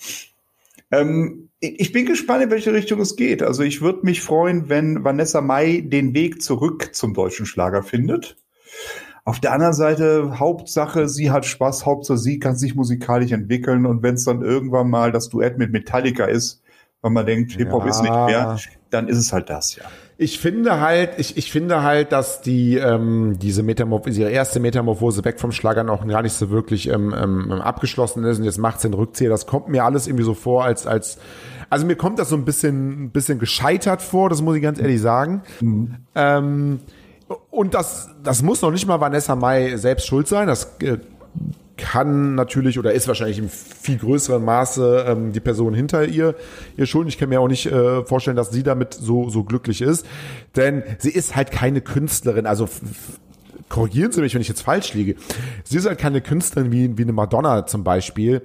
[0.90, 3.42] Ähm, ich ich bin gespannt, in welche Richtung es geht.
[3.42, 8.36] Also ich würde mich freuen, wenn Vanessa Mai den Weg zurück zum deutschen Schlager findet.
[9.26, 14.02] Auf der anderen Seite, Hauptsache, sie hat Spaß, Hauptsache, sie kann sich musikalisch entwickeln und
[14.02, 16.62] wenn es dann irgendwann mal das Duett mit Metallica ist,
[17.04, 17.90] wenn man denkt, Hip-Hop Ja.
[17.90, 18.58] ist nicht mehr,
[18.90, 19.84] dann ist es halt das, ja.
[20.16, 25.24] Ich finde halt, ich, ich finde halt, dass die ähm, diese Metamorphose, ihre erste Metamorphose
[25.24, 28.80] weg vom Schlager noch gar nicht so wirklich ähm, ähm, abgeschlossen ist und jetzt macht
[28.80, 29.28] sie den Rückzieher.
[29.28, 31.18] Das kommt mir alles irgendwie so vor, als als
[31.68, 34.78] also mir kommt das so ein bisschen ein bisschen gescheitert vor, das muss ich ganz
[34.78, 35.42] ehrlich sagen.
[36.14, 36.78] Ähm,
[37.50, 40.46] und das das muss noch nicht mal Vanessa Mai selbst schuld sein.
[40.46, 40.98] Das äh,
[41.76, 46.34] kann natürlich oder ist wahrscheinlich im viel größeren Maße ähm, die Person hinter ihr
[46.76, 47.08] ihr schuld.
[47.08, 50.06] Ich kann mir auch nicht äh, vorstellen, dass sie damit so so glücklich ist,
[50.56, 52.46] denn sie ist halt keine Künstlerin.
[52.46, 52.68] Also
[53.68, 55.16] korrigieren Sie mich, wenn ich jetzt falsch liege.
[55.64, 58.42] Sie ist halt keine Künstlerin wie wie eine Madonna zum Beispiel,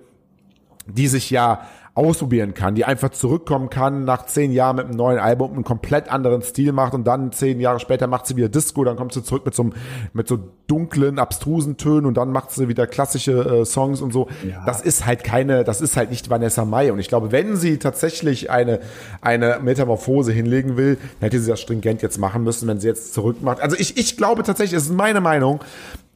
[0.88, 1.67] die sich ja
[1.99, 6.09] ausprobieren kann, die einfach zurückkommen kann nach zehn Jahren mit einem neuen Album, einen komplett
[6.09, 9.21] anderen Stil macht und dann zehn Jahre später macht sie wieder Disco, dann kommt sie
[9.23, 9.73] zurück mit so, einem-
[10.13, 14.27] mit so dunklen, abstrusen Tönen und dann macht sie wieder klassische äh, Songs und so.
[14.47, 14.63] Ja.
[14.65, 17.77] Das ist halt keine, das ist halt nicht Vanessa Mai und ich glaube, wenn sie
[17.77, 18.79] tatsächlich eine,
[19.21, 23.13] eine Metamorphose hinlegen will, dann hätte sie das stringent jetzt machen müssen, wenn sie jetzt
[23.13, 23.59] zurückmacht.
[23.61, 25.59] Also ich, ich glaube tatsächlich, es ist meine Meinung,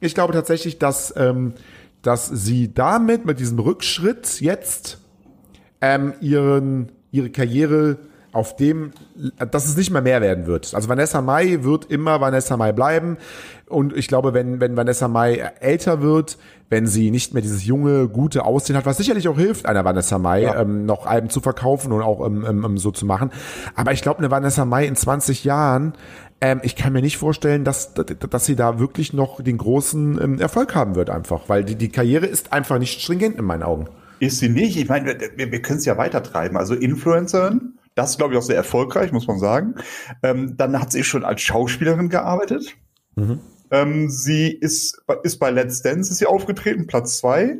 [0.00, 1.52] ich glaube tatsächlich, dass, ähm,
[2.02, 4.98] dass sie damit, mit diesem Rückschritt jetzt
[5.80, 7.98] ähm, ihren, ihre Karriere
[8.32, 8.90] auf dem,
[9.52, 10.74] dass es nicht mehr mehr werden wird.
[10.74, 13.16] Also Vanessa Mai wird immer Vanessa Mai bleiben.
[13.68, 16.36] Und ich glaube, wenn, wenn Vanessa Mai älter wird,
[16.68, 20.18] wenn sie nicht mehr dieses junge, gute Aussehen hat, was sicherlich auch hilft, einer Vanessa
[20.18, 20.60] Mai, Ja.
[20.60, 23.30] ähm, noch Alben zu verkaufen und auch ähm, ähm, ähm, so zu machen.
[23.76, 25.92] Aber ich glaube, eine Vanessa Mai in 20 Jahren,
[26.40, 30.38] ähm, ich kann mir nicht vorstellen, dass, dass sie da wirklich noch den großen ähm,
[30.40, 31.42] Erfolg haben wird einfach.
[31.48, 33.86] Weil die, die Karriere ist einfach nicht stringent in meinen Augen.
[34.20, 34.76] Ist sie nicht?
[34.76, 36.56] Ich meine, wir, wir können es ja weitertreiben.
[36.56, 39.74] Also Influencerin, das ist, glaube ich, auch sehr erfolgreich, muss man sagen.
[40.22, 42.76] Ähm, dann hat sie schon als Schauspielerin gearbeitet.
[43.70, 47.58] Ähm, sie ist, ist bei Let's Dance ist sie aufgetreten, Platz zwei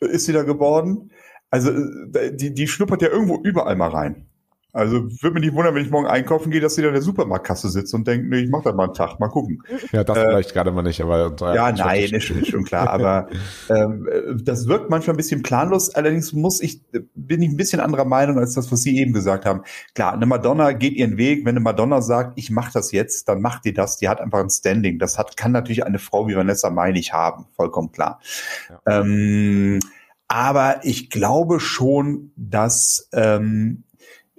[0.00, 1.10] ist sie da geworden.
[1.50, 4.26] Also äh, die, die schnuppert ja irgendwo überall mal rein.
[4.74, 7.02] Also würde mich nicht wundern, wenn ich morgen einkaufen gehe, dass sie da in der
[7.02, 9.62] Supermarktkasse sitzt und denkt, nee, ich mache da mal einen Tag, mal gucken.
[9.92, 12.88] Ja, das vielleicht gerade mal nicht, aber Äh, Ja, nein, ist, ist schon klar.
[12.92, 13.28] Aber
[13.68, 15.94] ähm, äh, das wirkt manchmal ein bisschen planlos.
[15.94, 19.12] Allerdings muss ich, äh, bin ich ein bisschen anderer Meinung als das, was Sie eben
[19.12, 19.62] gesagt haben.
[19.94, 21.44] Klar, eine Madonna geht ihren Weg.
[21.44, 23.98] Wenn eine Madonna sagt, ich mache das jetzt, dann macht die das.
[23.98, 24.98] Die hat einfach ein Standing.
[24.98, 27.46] Das hat, kann natürlich eine Frau wie Vanessa Mai nicht haben.
[27.56, 28.20] Vollkommen klar.
[28.86, 29.80] Ähm,
[30.28, 33.84] aber ich glaube schon, dass ähm,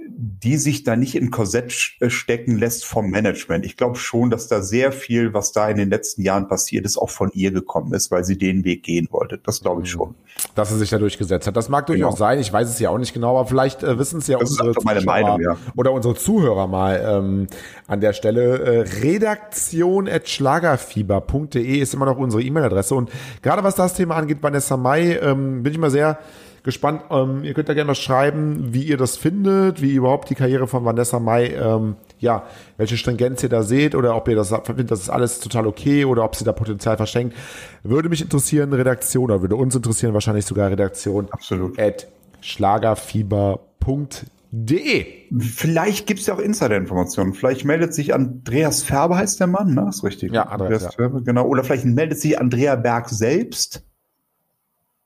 [0.09, 3.65] die sich da nicht in Korsett äh, stecken lässt vom Management.
[3.65, 6.97] Ich glaube schon, dass da sehr viel, was da in den letzten Jahren passiert ist,
[6.97, 9.37] auch von ihr gekommen ist, weil sie den Weg gehen wollte.
[9.37, 10.15] Das glaube ich schon.
[10.55, 11.55] dass er sich da durchgesetzt hat.
[11.55, 12.17] Das mag durchaus Genau.
[12.17, 12.39] sein.
[12.39, 14.73] Ich weiß es ja auch nicht genau, aber vielleicht äh, wissen es ja Das unsere
[14.73, 15.57] Zuschauer Meinung, ja.
[15.75, 17.47] oder unsere Zuhörer mal ähm,
[17.87, 18.59] an der Stelle.
[18.59, 22.95] Äh, Redaktion at schlagerfieber.de ist immer noch unsere E-Mail-Adresse.
[22.95, 23.09] Und
[23.41, 26.19] gerade was das Thema angeht, Vanessa Mai, ähm, bin ich mal sehr
[26.63, 27.03] gespannt.
[27.11, 30.67] Ähm, ihr könnt da gerne mal schreiben, wie ihr das findet, wie überhaupt die Karriere
[30.67, 32.43] von Vanessa Mai, ähm, ja,
[32.77, 36.05] welche Stringenz ihr da seht oder ob ihr das findet, das ist alles total okay
[36.05, 37.35] oder ob sie da Potenzial verschenkt.
[37.83, 41.77] Würde mich interessieren, Redaktion, oder würde uns interessieren, wahrscheinlich sogar Redaktion Absolut.
[41.77, 42.07] at
[42.39, 45.05] schlagerfieber.de.
[45.39, 47.33] Vielleicht gibt es ja auch Insider-Informationen.
[47.33, 49.87] Vielleicht meldet sich Andreas Färber, heißt der Mann, ne?
[49.89, 50.31] Ist richtig.
[50.31, 50.91] Ja, Andreas, ja.
[50.91, 51.47] Färber, genau.
[51.47, 53.83] Oder vielleicht meldet sich Andrea Berg selbst.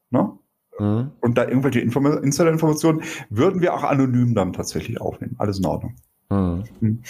[0.10, 0.38] Ne?
[0.80, 1.12] Mhm.
[1.22, 5.36] Und da irgendwelche Inform Insider-Informationen würden wir auch anonym dann tatsächlich aufnehmen.
[5.38, 5.96] Alles in Ordnung.
[6.30, 7.04] Mhm.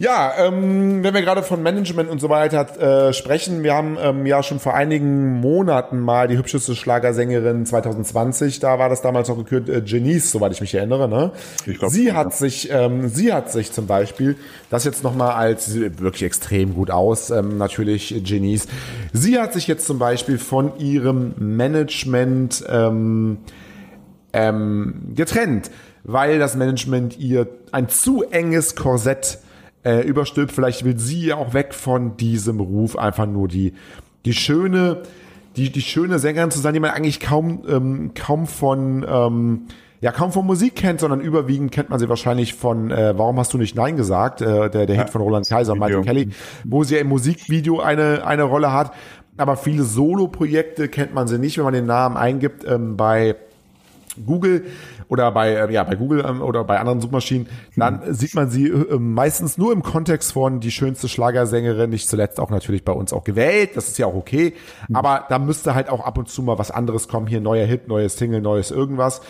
[0.00, 4.24] Ja, ähm, wenn wir gerade von Management und so weiter äh, sprechen, wir haben ähm,
[4.24, 9.36] ja schon vor einigen Monaten mal die hübscheste Schlagersängerin 2020, da war das damals noch
[9.36, 11.06] gekürt, äh, Janice, soweit ich mich erinnere.
[11.06, 11.32] Ne?
[11.66, 12.14] Ich glaub, sie ja.
[12.14, 14.36] hat sich, ähm, sie hat sich zum Beispiel,
[14.70, 18.68] das jetzt nochmal als sie sieht wirklich extrem gut aus, ähm, natürlich Janice.
[19.12, 23.36] Sie hat sich jetzt zum Beispiel von ihrem Management ähm,
[24.32, 25.70] ähm, getrennt,
[26.04, 29.40] weil das Management ihr ein zu enges Korsett
[29.84, 30.52] äh, überstülpt.
[30.52, 33.74] Vielleicht will sie ja auch weg von diesem Ruf, einfach nur die,
[34.24, 35.02] die schöne,
[35.56, 39.66] die, die schöne Sängerin zu sein, die man eigentlich kaum, ähm, kaum von, ähm,
[40.00, 43.52] ja, kaum von Musik kennt, sondern überwiegend kennt man sie wahrscheinlich von äh, Warum hast
[43.52, 44.40] du nicht Nein gesagt?
[44.40, 46.02] Äh, der der Hit von Roland Kaiser Michael.
[46.02, 46.28] Kelly,
[46.64, 48.92] wo sie ja im Musikvideo eine, eine Rolle hat.
[49.36, 53.36] Aber viele Solo-Projekte kennt man sie nicht, wenn man den Namen eingibt ähm, bei
[54.26, 54.64] Google
[55.08, 58.14] oder bei äh, ja bei Google ähm, oder bei anderen Suchmaschinen, dann Mhm.
[58.14, 62.50] sieht man sie äh, meistens nur im Kontext von die schönste Schlagersängerin, nicht zuletzt auch
[62.50, 64.54] natürlich bei uns auch gewählt, das ist ja auch okay,
[64.88, 64.96] Mhm.
[64.96, 67.88] aber da müsste halt auch ab und zu mal was anderes kommen, hier neuer Hit,
[67.88, 69.20] neues Single, neues irgendwas.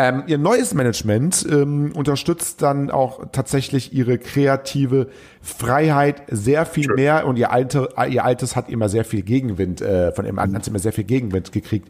[0.00, 5.08] Ähm, ihr neues Management ähm, unterstützt dann auch tatsächlich ihre kreative
[5.42, 10.12] Freiheit sehr viel mehr und ihr, alte, ihr altes hat immer sehr viel Gegenwind, äh,
[10.12, 11.88] von ihrem hat immer sehr viel Gegenwind gekriegt.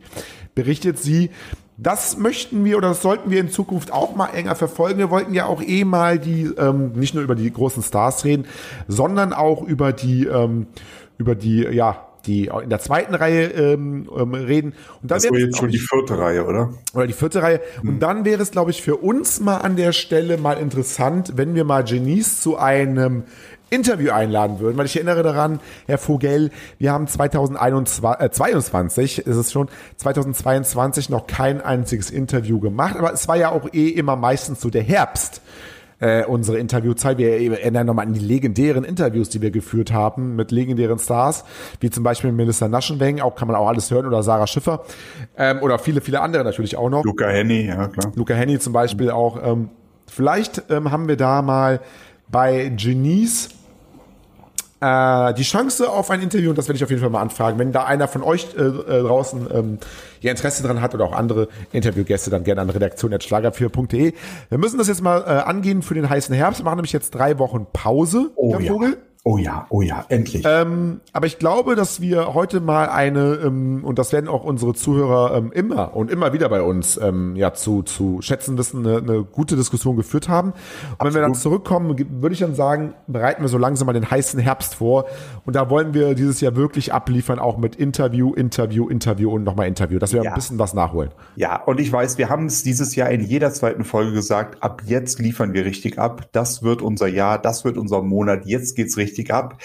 [0.54, 1.28] Berichtet sie,
[1.76, 4.98] das möchten wir oder das sollten wir in Zukunft auch mal enger verfolgen.
[4.98, 8.46] Wir wollten ja auch eh mal die, ähm, nicht nur über die großen Stars reden,
[8.86, 10.66] sondern auch über die, ähm,
[11.18, 14.74] über die, ja, die in der zweiten Reihe ähm, ähm, reden.
[15.02, 16.74] Und dann Das wäre jetzt schon die vierte Reihe, oder?
[16.94, 17.60] oder die vierte Reihe.
[17.82, 21.54] Und dann wäre es, glaube ich, für uns mal an der Stelle mal interessant, wenn
[21.54, 23.24] wir mal Janice zu einem
[23.70, 29.36] Interview einladen würden, weil ich erinnere daran, Herr Vogel, wir haben 2021, äh, 22 ist
[29.36, 34.16] es schon, 2022 noch kein einziges Interview gemacht, aber es war ja auch eh immer
[34.16, 35.42] meistens so der Herbst
[36.00, 37.18] äh, unsere Interviewzeit.
[37.18, 41.44] Wir erinnern nochmal an die legendären Interviews, die wir geführt haben mit legendären Stars,
[41.80, 44.84] wie zum Beispiel Minister Naschenweng, auch kann man auch alles hören, oder Sarah Schiffer
[45.36, 47.04] ähm, oder viele, viele andere natürlich auch noch.
[47.04, 48.12] Luca Henny, ja klar.
[48.14, 49.42] Luca Henny zum Beispiel auch.
[49.42, 49.70] Ähm,
[50.06, 51.80] vielleicht ähm, haben wir da mal
[52.30, 53.57] bei Genies
[54.80, 57.58] äh, die Chance auf ein Interview, und das werde ich auf jeden Fall mal anfragen.
[57.58, 59.78] Wenn da einer von euch äh, äh, draußen ähm,
[60.20, 64.12] ihr Interesse dran hat oder auch andere Interviewgäste, dann gerne an redaktion.schlager4.de.
[64.48, 66.60] Wir müssen das jetzt mal äh, angehen für den heißen Herbst.
[66.60, 68.92] Wir machen nämlich jetzt drei Wochen Pause, Herr ja.
[69.24, 70.44] Oh ja, oh ja, endlich.
[70.46, 74.74] Ähm, aber ich glaube, dass wir heute mal eine, ähm, und das werden auch unsere
[74.74, 78.98] Zuhörer ähm, immer und immer wieder bei uns ähm, ja zu, zu schätzen wissen, eine,
[78.98, 80.52] eine gute Diskussion geführt haben.
[80.98, 84.10] Und wenn wir dann zurückkommen, würde ich dann sagen, bereiten wir so langsam mal den
[84.10, 85.06] heißen Herbst vor.
[85.44, 89.66] Und da wollen wir dieses Jahr wirklich abliefern, auch mit Interview, Interview, Interview und nochmal
[89.66, 90.30] Interview, dass wir Ja.
[90.30, 91.10] ein bisschen was nachholen.
[91.36, 94.82] Ja, und ich weiß, wir haben es dieses Jahr in jeder zweiten Folge gesagt, ab
[94.86, 96.28] jetzt liefern wir richtig ab.
[96.32, 99.60] Das wird unser Jahr, das wird unser Monat, jetzt geht's richtig ab.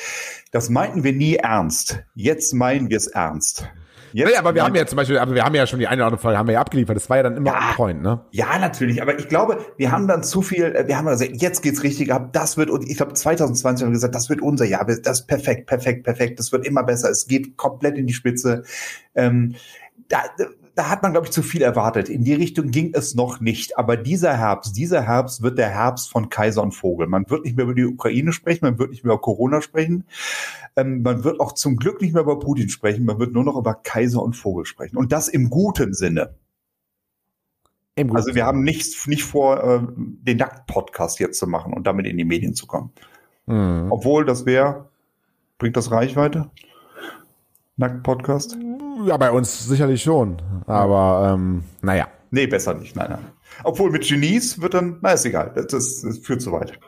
[0.52, 2.04] Das meinten wir nie ernst.
[2.16, 3.68] Jetzt meinen wir es ernst.
[4.14, 5.98] Jetzt Naja, aber wir haben ja zum Beispiel, aber wir haben ja schon die eine
[6.02, 6.96] oder andere Folge haben wir ja abgeliefert.
[6.96, 7.70] Das war ja dann immer Ja.
[7.70, 8.24] on point, ne?
[8.30, 11.64] Ja, natürlich, aber ich glaube, wir haben dann zu viel, äh, wir haben gesagt, jetzt
[11.64, 14.66] geht's richtig ab, das wird, und ich glaube 2020 haben wir gesagt, das wird unser
[14.66, 18.14] Jahr, das ist perfekt, perfekt, perfekt, das wird immer besser, es geht komplett in die
[18.14, 18.64] Spitze.
[19.16, 19.56] Ähm,
[20.10, 20.20] da,
[20.76, 22.10] da hat man, glaube ich, zu viel erwartet.
[22.10, 23.78] In die Richtung ging es noch nicht.
[23.78, 27.08] Aber dieser Herbst, dieser Herbst wird der Herbst von Kaiser und Vogel.
[27.08, 30.06] Man wird nicht mehr über die Ukraine sprechen, man wird nicht mehr über Corona sprechen.
[30.76, 33.56] Ähm, man wird auch zum Glück nicht mehr über Putin sprechen, man wird nur noch
[33.56, 34.98] über Kaiser und Vogel sprechen.
[34.98, 36.34] Und das im guten Sinne.
[37.96, 38.18] Im Guten.
[38.18, 42.18] Also wir haben nicht, nicht vor, äh, den Nackt-Podcast jetzt zu machen und damit in
[42.18, 42.92] die Medien zu kommen.
[43.46, 43.92] Mhm.
[43.92, 44.90] Obwohl, das wäre,
[45.60, 46.50] bringt das Reichweite?
[47.78, 48.58] Nackt-Podcast?
[49.06, 50.42] Ja, bei uns sicherlich schon.
[50.66, 52.08] Aber ähm, naja.
[52.32, 53.26] Nee, besser nicht, nein, nein.
[53.64, 56.80] Obwohl mit Genies wird dann, na ist egal, das, das, führt zu weit.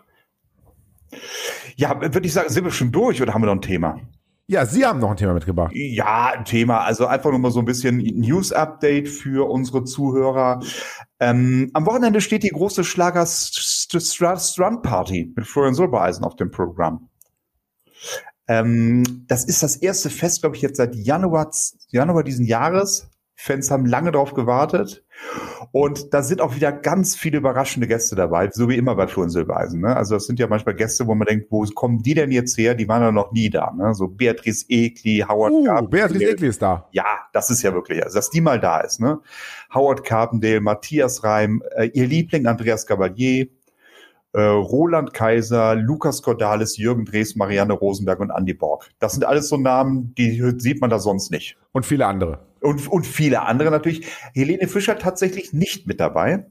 [1.75, 3.99] Ja, würde ich sagen, sind wir schon durch oder haben wir noch ein Thema?
[4.47, 5.71] Ja, Sie haben noch ein Thema mitgebracht.
[5.73, 6.81] Ja, ein Thema.
[6.81, 10.61] Also einfach nur mal so ein bisschen News-Update für unsere Zuhörer.
[11.19, 17.09] Ähm, am Wochenende steht die große Schlager Strand Party mit Florian Silbereisen auf dem Programm.
[18.47, 21.51] Ähm, das ist das erste Fest, glaube ich, jetzt seit Januar,
[21.89, 23.09] Januar diesen Jahres.
[23.37, 25.03] Fans haben lange drauf gewartet.
[25.71, 29.29] Und da sind auch wieder ganz viele überraschende Gäste dabei, so wie immer bei Florian
[29.29, 29.81] Silbereisen.
[29.81, 29.95] Ne?
[29.95, 32.75] Also das sind ja manchmal Gäste, wo man denkt, wo kommen die denn jetzt her?
[32.75, 33.73] Die waren ja noch nie da.
[33.75, 33.93] Ne?
[33.93, 35.89] So Beatrice Egli, Howard Uh, Carpendale.
[35.89, 36.87] Beatrice Egli ist da.
[36.91, 39.01] Ja, das ist ja wirklich, also dass die mal da ist.
[39.01, 39.19] Ne?
[39.73, 43.47] Howard Carpendale, Matthias Reim, äh, ihr Liebling Andreas Gabalier,
[44.35, 48.89] äh, Roland Kaiser, Lukas Cordalis, Jürgen Drees, Marianne Rosenberg und Andy Borg.
[48.99, 51.57] Das sind alles so Namen, die sieht man da sonst nicht.
[51.71, 52.39] Und viele andere.
[52.59, 54.05] Und, und viele andere natürlich.
[54.33, 56.45] Helene Fischer tatsächlich nicht mit dabei.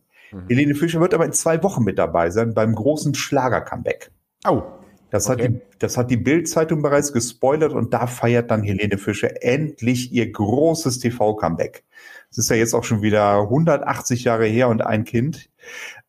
[0.49, 4.11] Helene Fischer wird aber in zwei Wochen mit dabei sein beim großen Schlager-Comeback.
[4.49, 4.63] Oh.
[5.11, 5.49] Das hat Okay.
[5.49, 10.33] die, das hat die Bild-Zeitung bereits gespoilert und da feiert dann Helene Fischer endlich ihr
[10.33, 11.85] großes TV-Comeback.
[12.31, 15.51] Es ist ja jetzt auch schon wieder 180 Jahre her und ein Kind,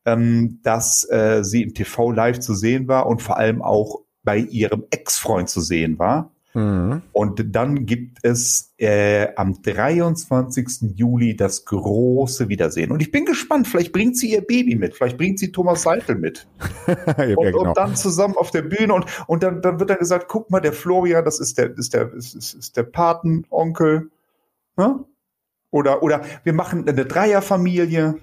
[0.06, 4.38] ähm, dass äh, sie im TV live zu sehen war und vor allem auch bei
[4.38, 6.32] ihrem Ex-Freund zu sehen war.
[6.56, 7.02] Mhm.
[7.12, 10.96] Und dann gibt es äh, am 23.
[10.96, 12.92] Juli das große Wiedersehen.
[12.92, 16.16] Und ich bin gespannt, vielleicht bringt sie ihr Baby mit, vielleicht bringt sie Thomas Seitel
[16.16, 16.48] mit.
[16.86, 17.58] ja, Und, genau.
[17.60, 20.60] und dann zusammen auf der Bühne und, und dann, dann wird dann gesagt, guck mal,
[20.60, 24.10] der Florian, das ist der, ist der, ist, ist, ist der Patenonkel.
[24.78, 25.04] Ne?
[25.70, 28.14] Oder, oder wir machen eine Dreierfamilie.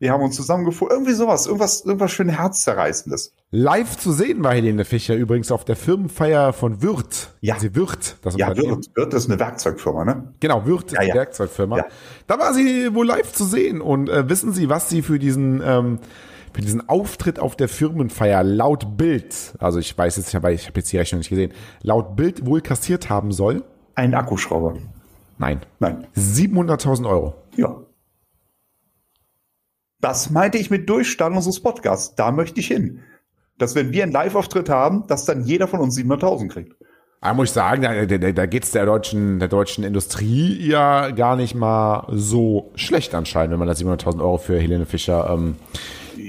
[0.00, 0.96] Wir haben uns zusammengefunden.
[0.96, 3.32] Irgendwie sowas, irgendwas, irgendwas schön herzzerreißendes.
[3.50, 7.30] Live zu sehen war Helene Fischer übrigens auf der Firmenfeier von Wirth.
[7.40, 7.58] Ja.
[7.58, 10.34] Sie Wirth, das Ja, wird, wird das eine Werkzeugfirma, ne?
[10.40, 11.14] Genau, Wirth ist Ja, die ja.
[11.14, 11.76] Werkzeugfirma.
[11.78, 11.86] Ja.
[12.26, 13.80] Da war sie wohl live zu sehen.
[13.80, 16.00] Und äh, wissen Sie, was sie für diesen, ähm,
[16.52, 20.92] für diesen Auftritt auf der Firmenfeier laut Bild, also ich weiß jetzt, ich habe jetzt
[20.92, 21.52] die Rechnung nicht gesehen,
[21.82, 23.62] laut Bild wohl kassiert haben soll?
[23.94, 24.76] Ein Akkuschrauber.
[25.38, 25.60] Nein.
[25.78, 26.06] Nein.
[26.16, 27.34] 700.000 Euro.
[27.56, 27.76] Ja.
[30.04, 32.14] Das meinte ich mit Durchstand unseres Podcasts.
[32.14, 33.00] Da möchte ich hin.
[33.58, 36.74] Dass wenn wir einen Live-Auftritt haben, dass dann jeder von uns 700.000 kriegt.
[37.22, 41.36] Da muss ich sagen, da, da, da geht's der deutschen, der deutschen Industrie ja gar
[41.36, 45.56] nicht mal so schlecht anscheinend, wenn man da 700.000 Euro für Helene Fischer ähm,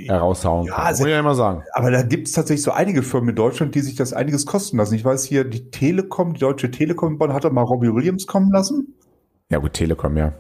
[0.08, 0.86] heraushauen Ja, kann.
[0.86, 1.64] also- Muss ich ja immer sagen.
[1.74, 4.78] Aber da gibt es tatsächlich so einige Firmen in Deutschland, die sich das einiges kosten
[4.78, 4.96] lassen.
[4.96, 8.26] Ich weiß hier, die Telekom, die Deutsche Telekom in Bonn hat doch mal Robbie Williams
[8.26, 8.96] kommen lassen.
[9.50, 10.32] Ja gut, Telekom, ja.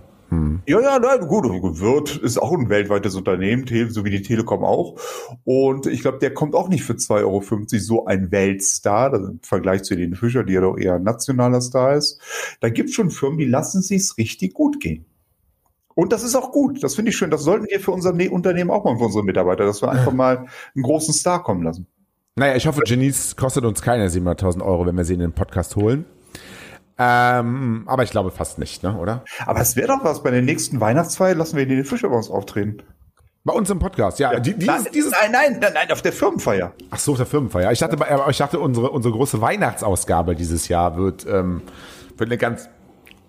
[0.67, 1.45] Ja, ja, nein, gut.
[1.79, 4.99] Wird ist auch ein weltweites Unternehmen, Te- so wie die Telekom auch.
[5.43, 7.41] Und ich glaube, der kommt auch nicht für 2,50 Euro
[7.79, 11.95] so ein Weltstar, im Vergleich zu Helene Fischer, die ja doch eher ein nationaler Star
[11.95, 12.19] ist.
[12.59, 15.05] Da gibt es schon Firmen, die lassen sich's richtig gut gehen.
[15.93, 16.83] Und das ist auch gut.
[16.83, 17.29] Das finde ich schön.
[17.31, 20.11] Das sollten wir für unser Ne- Unternehmen auch mal für unsere Mitarbeiter, dass wir einfach
[20.11, 21.87] mal einen großen Star kommen lassen.
[22.35, 25.77] Naja, ich hoffe, Janice kostet uns keine 700.000 Euro, wenn wir sie in den Podcast
[25.77, 26.05] holen.
[26.97, 29.23] Ähm, aber ich glaube fast nicht, ne, oder?
[29.45, 32.29] Aber es wäre doch was, bei der nächsten Weihnachtsfeier lassen wir den Fischer bei uns
[32.29, 32.77] auftreten.
[33.43, 34.39] Bei uns im Podcast, ja.
[34.39, 36.73] Die, dieses, nein, dieses, nein, nein, nein, nein, auf der Firmenfeier.
[36.89, 37.71] ach so, der Firmenfeier.
[37.71, 37.97] Ich dachte,
[38.29, 41.61] ich dachte, unsere, unsere große Weihnachtsausgabe dieses Jahr wird, ähm,
[42.17, 42.69] wird eine ganz,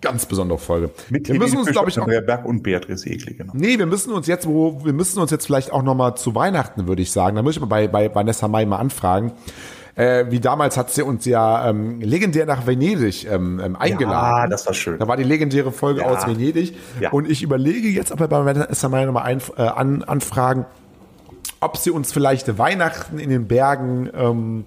[0.01, 0.91] ganz besondere Folge.
[1.11, 3.53] Mit wir müssen uns, glaube ich, Andrea Berg und Beatrice Egli, genau.
[3.55, 6.35] nee, wir müssen uns jetzt, wo, wir müssen uns jetzt vielleicht auch noch mal zu
[6.35, 7.37] Weihnachten, würde ich sagen.
[7.37, 9.33] Da muss ich mal bei, bei Vanessa Mai mal anfragen.
[9.97, 14.43] Äh, wie damals hat sie uns ja ähm, legendär nach Venedig ähm, ähm, eingeladen.
[14.43, 14.99] Ja, das war schön.
[14.99, 16.07] Da war die legendäre Folge Ja.
[16.09, 16.77] aus Venedig.
[17.01, 17.11] Ja.
[17.13, 20.67] Und ich überlege jetzt, ob wir bei Vanessa Mai nochmal ein, äh, an, anfragen,
[21.61, 24.65] ob sie uns vielleicht Weihnachten in den Bergen ähm,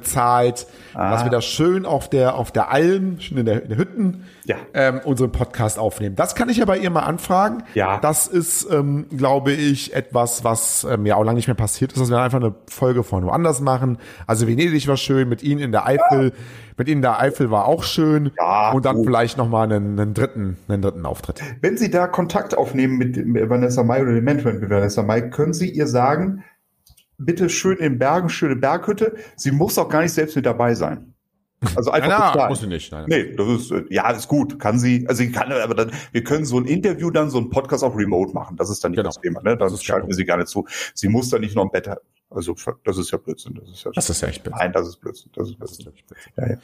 [0.00, 1.10] bezahlt, Ah.
[1.10, 4.24] dass wir da schön auf der, auf der Alm, schön in der, in der Hütten,
[4.44, 4.56] Ja.
[4.72, 6.16] ähm, unseren Podcast aufnehmen.
[6.16, 7.64] Das kann ich ja bei ihr mal anfragen.
[7.74, 7.98] Ja.
[8.00, 12.00] Das ist, ähm, glaube ich, etwas, was ähm, ja auch lange nicht mehr passiert ist,
[12.00, 13.98] dass wir einfach eine Folge von woanders machen.
[14.26, 16.32] Also Venedig war schön, mit Ihnen in der Eifel,
[16.78, 18.30] mit Ihnen in der Eifel war auch schön.
[18.38, 19.06] Ja, und dann gut.
[19.06, 21.42] vielleicht nochmal einen, einen dritten, einen dritten Auftritt.
[21.60, 25.20] Wenn Sie da Kontakt aufnehmen mit, mit Vanessa Mai oder dem Management mit Vanessa Mai,
[25.22, 26.42] können Sie ihr sagen,
[27.18, 29.16] bitte schön in Bergen, schöne Berghütte.
[29.36, 31.12] Sie muss auch gar nicht selbst mit dabei sein.
[31.74, 32.48] Also einfach Na, bezahlen.
[32.50, 32.92] muss sie nicht.
[32.92, 33.06] Nein.
[33.08, 34.58] Nee, das ist, äh, ja, ist gut.
[34.58, 37.48] Kann sie, also sie kann, aber dann, wir können so ein Interview dann, so ein
[37.48, 38.56] Podcast auch remote machen.
[38.56, 39.08] Das ist dann nicht Genau.
[39.08, 39.56] das Thema, ne?
[39.56, 40.66] Das, Das schalten wir sie gerne zu.
[40.94, 42.00] Sie muss da nicht noch ein Bett haben.
[42.28, 43.54] Also, das ist ja Blödsinn.
[43.54, 44.54] Das ist ja, Das ist ja echt blöd.
[44.58, 45.30] nein, das ist Blödsinn.
[45.34, 45.92] Das ist Blödsinn.
[46.36, 46.56] Ja, ja.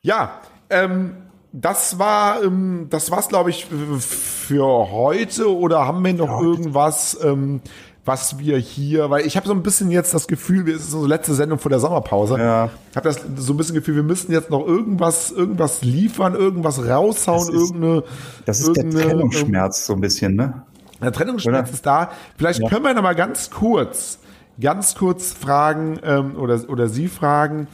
[0.00, 0.40] Ja,
[0.70, 1.16] ähm,
[1.52, 5.54] das war, ähm, das war's, glaube ich, für heute.
[5.54, 7.60] Oder haben wir noch irgendwas, ähm,
[8.08, 10.94] was wir hier, weil ich habe so ein bisschen jetzt das Gefühl, wir- es ist
[10.94, 12.36] unsere letzte Sendung vor der Sommerpause.
[12.38, 12.70] Ja.
[12.90, 16.84] Ich habe das so ein bisschen Gefühl, wir müssen jetzt noch irgendwas, irgendwas liefern, irgendwas
[16.84, 18.02] raushauen, Das ist- irgendeine.
[18.46, 20.62] Das ist der irgendeine- Trennungsschmerz so ein bisschen, ne?
[21.00, 21.74] der Trennungsschmerz Oder?
[21.74, 22.10] ist da.
[22.36, 22.68] Vielleicht Ja.
[22.68, 24.18] können wir noch mal ganz kurz,
[24.60, 27.68] ganz kurz fragen ähm, oder, oder Sie fragen,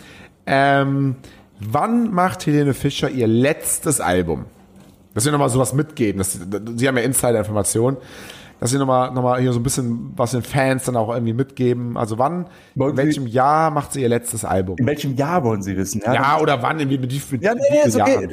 [0.46, 1.14] ähm,
[1.58, 4.44] wann macht Helene Fischer ihr letztes Album?
[5.14, 6.18] Dass wir noch mal sowas mitgeben.
[6.18, 6.32] Das,
[6.76, 7.96] Sie haben ja Insider-Informationen.
[8.60, 11.12] Dass Sie noch mal, noch mal hier so ein bisschen was den Fans dann auch
[11.12, 11.96] irgendwie mitgeben.
[11.98, 14.76] Also wann, Wollen in Sie- welchem Jahr macht sie ihr letztes Album?
[14.78, 16.00] In welchem Jahr wollen Sie wissen?
[16.04, 16.80] Ja, oder wann?
[16.80, 17.00] In mit
[17.32, 18.12] mit Ja, nee, nee, ist okay.
[18.22, 18.30] Jahren?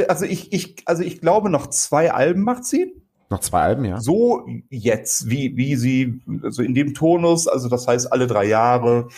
[0.00, 0.06] Ja.
[0.06, 2.92] Also ich, ich, also ich glaube, noch zwei Alben macht sie.
[3.30, 4.00] Noch zwei Alben, ja.
[4.00, 9.08] So jetzt, wie, wie sie, also in dem Tonus, also das heißt alle drei Jahre.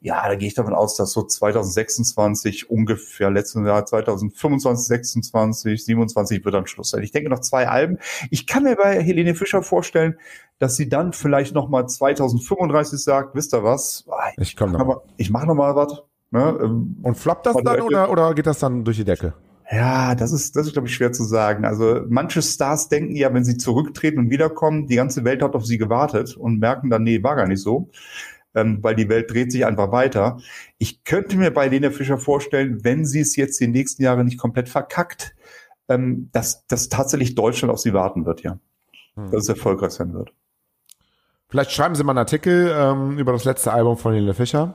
[0.00, 6.44] Ja, da gehe ich davon aus, dass so 2026 ungefähr, letzten Jahr 2025, 26, 27
[6.44, 7.02] wird dann Schluss sein.
[7.02, 7.98] Ich denke noch zwei Alben.
[8.30, 10.16] Ich kann mir bei Helene Fischer vorstellen,
[10.58, 14.04] dass sie dann vielleicht noch mal 2035 sagt, wisst ihr was?
[14.10, 15.02] Ah, Ich komm noch.
[15.18, 16.02] Ich mache noch mal was.
[16.30, 16.58] Ne?
[16.62, 19.34] ähm, Und floppt das dann der- oder, oder geht das dann durch die Decke?
[19.72, 21.64] Ja, das ist, das ist, glaube ich, schwer zu sagen.
[21.64, 25.64] Also manche Stars denken ja, wenn sie zurücktreten und wiederkommen, die ganze Welt hat auf
[25.64, 27.90] sie gewartet und merken dann, nee, war gar nicht so.
[28.54, 30.38] ähm, weil die Welt dreht sich einfach weiter.
[30.78, 34.38] Ich könnte mir bei Lena Fischer vorstellen, wenn sie es jetzt die nächsten Jahre nicht
[34.38, 35.34] komplett verkackt,
[35.88, 38.58] ähm, dass, dass tatsächlich Deutschland auf sie warten wird, ja.
[39.14, 39.30] Hm.
[39.30, 40.32] Dass es erfolgreich sein wird.
[41.48, 44.74] Vielleicht schreiben Sie mal einen Artikel ähm, über das letzte Album von Helene Fischer.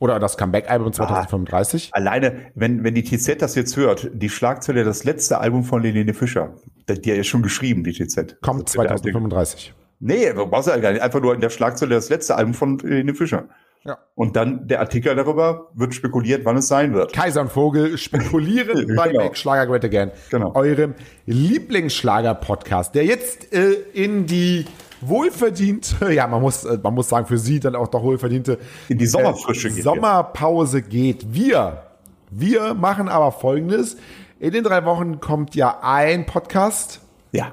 [0.00, 1.90] Oder das Comeback-Album 2035.
[1.92, 5.82] Ah, alleine, wenn, wenn die TZ das jetzt hört, die Schlagzeile, das letzte Album von
[5.82, 6.54] Helene Fischer,
[6.88, 8.40] die, hat ja schon geschrieben, die TZ.
[8.40, 9.74] Kommt 2035.
[10.00, 11.02] Nee, du brauchst ja gar nicht.
[11.02, 13.48] Einfach nur in der Schlagzeile das letzte Album von Helene Fischer.
[13.84, 13.98] Ja.
[14.14, 17.12] Und dann der Artikel darüber wird spekuliert, wann es sein wird.
[17.12, 19.34] Kaiser und Vogel spekulieren bei genau.
[19.34, 20.10] Schlager Great Again.
[20.30, 20.54] Genau.
[20.54, 20.94] Eurem
[21.26, 24.66] Lieblingsschlager-Podcast, der jetzt äh, in die
[25.00, 28.58] wohlverdiente, ja, man muss, äh, man muss sagen, für sie dann auch doch wohlverdiente
[28.88, 29.84] in die Sommerfrische äh, geht.
[29.84, 31.32] Sommerpause geht.
[31.32, 31.82] Wir,
[32.30, 33.96] wir machen aber Folgendes.
[34.40, 37.00] In den drei Wochen kommt ja ein Podcast.
[37.32, 37.52] Ja.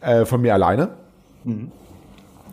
[0.00, 0.90] Äh, von mir alleine.
[1.44, 1.70] Mhm.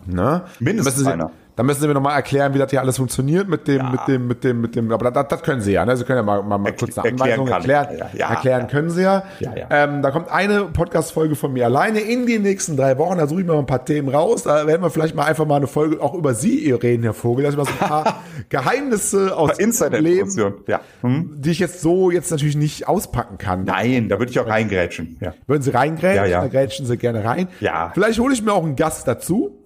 [0.06, 0.44] Ne?
[0.58, 1.30] Mindestens einer.
[1.60, 3.90] Da müssen Sie mir nochmal erklären, wie das hier alles funktioniert mit dem, ja.
[3.90, 5.94] mit dem, mit dem, mit dem, aber das, das können Sie ja, ne?
[5.94, 7.84] Sie können ja mal, mal, mal kurz eine Anweisung erklären.
[7.84, 9.24] Erklären, ja, erklären können Sie ja.
[9.68, 13.18] Ähm, da kommt eine Podcast-Folge von mir alleine in den nächsten drei Wochen.
[13.18, 14.44] Da suche ich mir mal ein paar Themen raus.
[14.44, 17.44] Da werden wir vielleicht mal einfach mal eine Folge auch über Sie reden, Herr Vogel.
[17.44, 20.80] Dass mal so ein paar Geheimnisse aus Ihrem Leben, ja.
[21.02, 21.34] hm?
[21.42, 23.64] die ich jetzt so jetzt natürlich nicht auspacken kann.
[23.64, 25.18] Nein, da würde ich auch reingrätschen.
[25.20, 25.34] Ja.
[25.46, 26.24] Würden Sie reingrätschen?
[26.24, 26.40] Ja, ja.
[26.40, 27.48] Da grätschen Sie gerne rein.
[27.60, 27.90] Ja.
[27.92, 29.59] Vielleicht hole ich mir auch einen Gast dazu.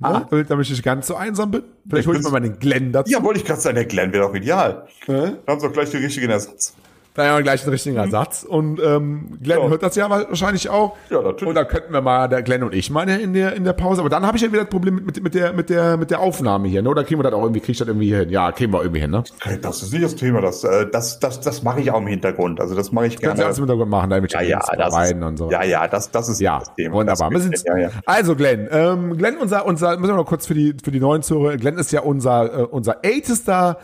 [0.00, 0.26] Ah.
[0.30, 0.44] Ne?
[0.44, 1.62] Damit ich nicht ganz so einsam bin.
[1.88, 3.12] Vielleicht hole ich mir mal den Glenn dazu.
[3.12, 4.86] Ja, wollte ich gerade sagen, der Glenn wäre doch ideal.
[5.02, 5.12] Äh?
[5.12, 6.74] Dann haben sie auch gleich den richtigen Ersatz.
[7.14, 8.02] Dann haben wir gleich den richtigen mhm.
[8.02, 8.44] Ersatz.
[8.44, 9.68] Und ähm, Glenn ja.
[9.68, 10.96] hört das ja wahrscheinlich auch.
[11.10, 11.48] Ja, natürlich.
[11.48, 14.00] Und da könnten wir mal, der Glenn und ich mal in der, in der Pause.
[14.00, 16.20] Aber dann habe ich ja wieder das Problem mit, mit, der, mit, der, mit der
[16.20, 16.82] Aufnahme hier.
[16.82, 16.88] Ne?
[16.88, 18.30] Oder kriegen wir das auch irgendwie, krieg ich das irgendwie hin?
[18.30, 19.24] Ja, kriegen wir irgendwie hin, ne?
[19.60, 20.40] Das ist nicht das Thema.
[20.40, 22.60] Das, äh, das, das, das mache ich auch im Hintergrund.
[22.60, 23.30] Also das mache ich gerne.
[23.30, 25.50] Kannst du alles im Hintergrund machen, damit ja, ja, das ist, und so.
[25.50, 26.94] Ja, ja, das, das ist ja, das Thema.
[26.94, 27.30] Wunderbar.
[27.30, 27.90] Das ja, ja.
[28.06, 31.22] Also Glenn, ähm, Glenn, unser, unser, müssen wir noch kurz für die, für die neuen
[31.22, 31.56] Zuhörer.
[31.56, 33.78] Glenn ist ja unser, äh, unser ältester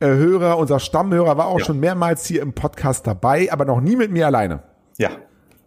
[0.00, 1.64] Hörer, unser Stammhörer, war auch ja.
[1.64, 4.62] schon mehrmals hier im Podcast dabei, aber noch nie mit mir alleine.
[4.98, 5.10] Ja.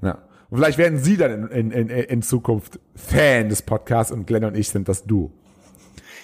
[0.01, 0.19] Ja.
[0.49, 4.45] Und vielleicht werden Sie dann in, in, in, in Zukunft Fan des Podcasts und Glenn
[4.45, 5.31] und ich sind das Du.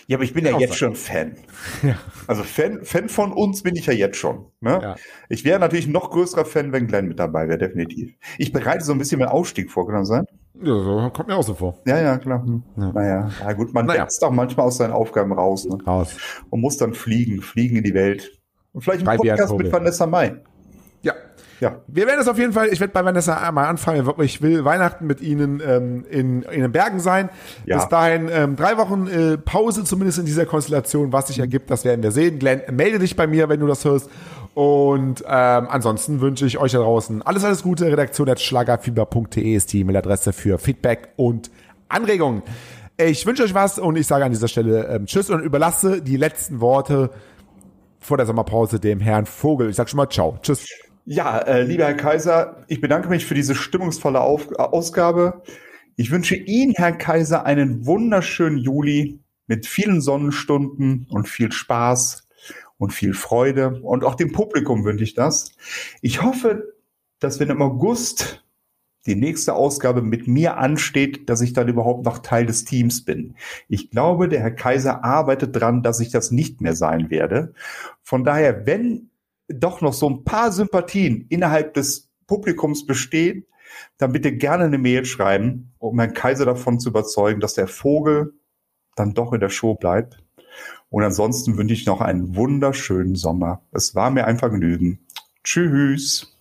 [0.08, 1.36] Ja, aber ich bin ja jetzt schon Fan.
[1.84, 1.96] Ja.
[2.28, 4.46] Also Fan, Fan von uns bin ich ja jetzt schon.
[4.62, 4.80] Ne?
[4.82, 4.96] Ja.
[5.30, 8.16] Ich wäre natürlich noch größerer Fan, wenn Glenn mit dabei wäre, definitiv.
[8.38, 10.26] Ich bereite so ein bisschen meinen Ausstieg vor, kann das sein?
[10.62, 11.80] Ja, so kommt mir auch so vor.
[11.86, 12.44] Ja, ja, klar.
[12.44, 12.64] Hm.
[12.78, 12.92] Ja.
[12.92, 14.08] Naja, ja gut, man naja.
[14.22, 15.66] auch manchmal aus seinen Aufgaben raus.
[15.66, 15.78] Ne?
[15.86, 16.16] Raus.
[16.50, 18.40] Und muss dann fliegen, fliegen in die Welt.
[18.74, 20.42] Und vielleicht ein Podcast mit Vanessa Mai.
[21.60, 21.82] Ja.
[21.88, 24.08] Wir werden es auf jeden Fall, ich werde bei Vanessa einmal anfangen.
[24.22, 27.30] Ich will Weihnachten mit Ihnen ähm, in, in den Bergen sein.
[27.66, 27.78] Ja.
[27.78, 31.14] Bis dahin ähm, drei Wochen äh, Pause, zumindest in dieser Konstellation.
[31.14, 32.40] Was sich ergibt, das werden wir sehen.
[32.40, 34.10] Glenn, melde dich bei mir, wenn du das hörst.
[34.54, 37.88] Und ähm, ansonsten wünsche ich euch da draußen alles, alles Gute.
[37.88, 41.52] Redaktion at schlagerfieber.de ist die E-Mail-Adresse für Feedback und
[41.90, 42.42] Anregungen.
[42.98, 46.16] Ich wünsche euch was und ich sage an dieser Stelle ähm, Tschüss und überlasse die
[46.16, 47.10] letzten Worte
[48.00, 49.70] vor der Sommerpause dem Herrn Vogel.
[49.70, 50.38] Ich sage schon mal Ciao.
[50.42, 50.66] Tschüss.
[51.08, 55.44] Ja, äh, lieber Herr Kaiser, ich bedanke mich für diese stimmungsvolle Auf äh, Ausgabe.
[55.96, 62.28] Ich wünsche Ihnen, Herr Kaiser, einen wunderschönen Juli mit vielen Sonnenstunden und viel Spaß
[62.80, 63.80] und viel Freude.
[63.84, 65.52] Und auch dem Publikum wünsche ich das.
[66.02, 66.74] Ich hoffe,
[67.20, 68.44] dass wenn im August
[69.06, 73.36] die nächste Ausgabe mit mir ansteht, dass ich dann überhaupt noch Teil des Teams bin.
[73.70, 77.54] Ich glaube, der Herr Kaiser arbeitet dran, dass ich das nicht mehr sein werde.
[78.02, 79.12] Von daher, wenn
[79.48, 83.46] doch noch so ein paar Sympathien innerhalb des Publikums bestehen,
[83.98, 88.34] dann bitte gerne eine Mail schreiben, um Herrn Kaiser davon zu überzeugen, dass der Vogel
[88.96, 90.18] dann doch in der Show bleibt.
[90.90, 93.62] Und ansonsten wünsche ich noch einen wunderschönen Sommer.
[93.72, 95.06] Es war mir ein Vergnügen.
[95.44, 96.35] Tschüss.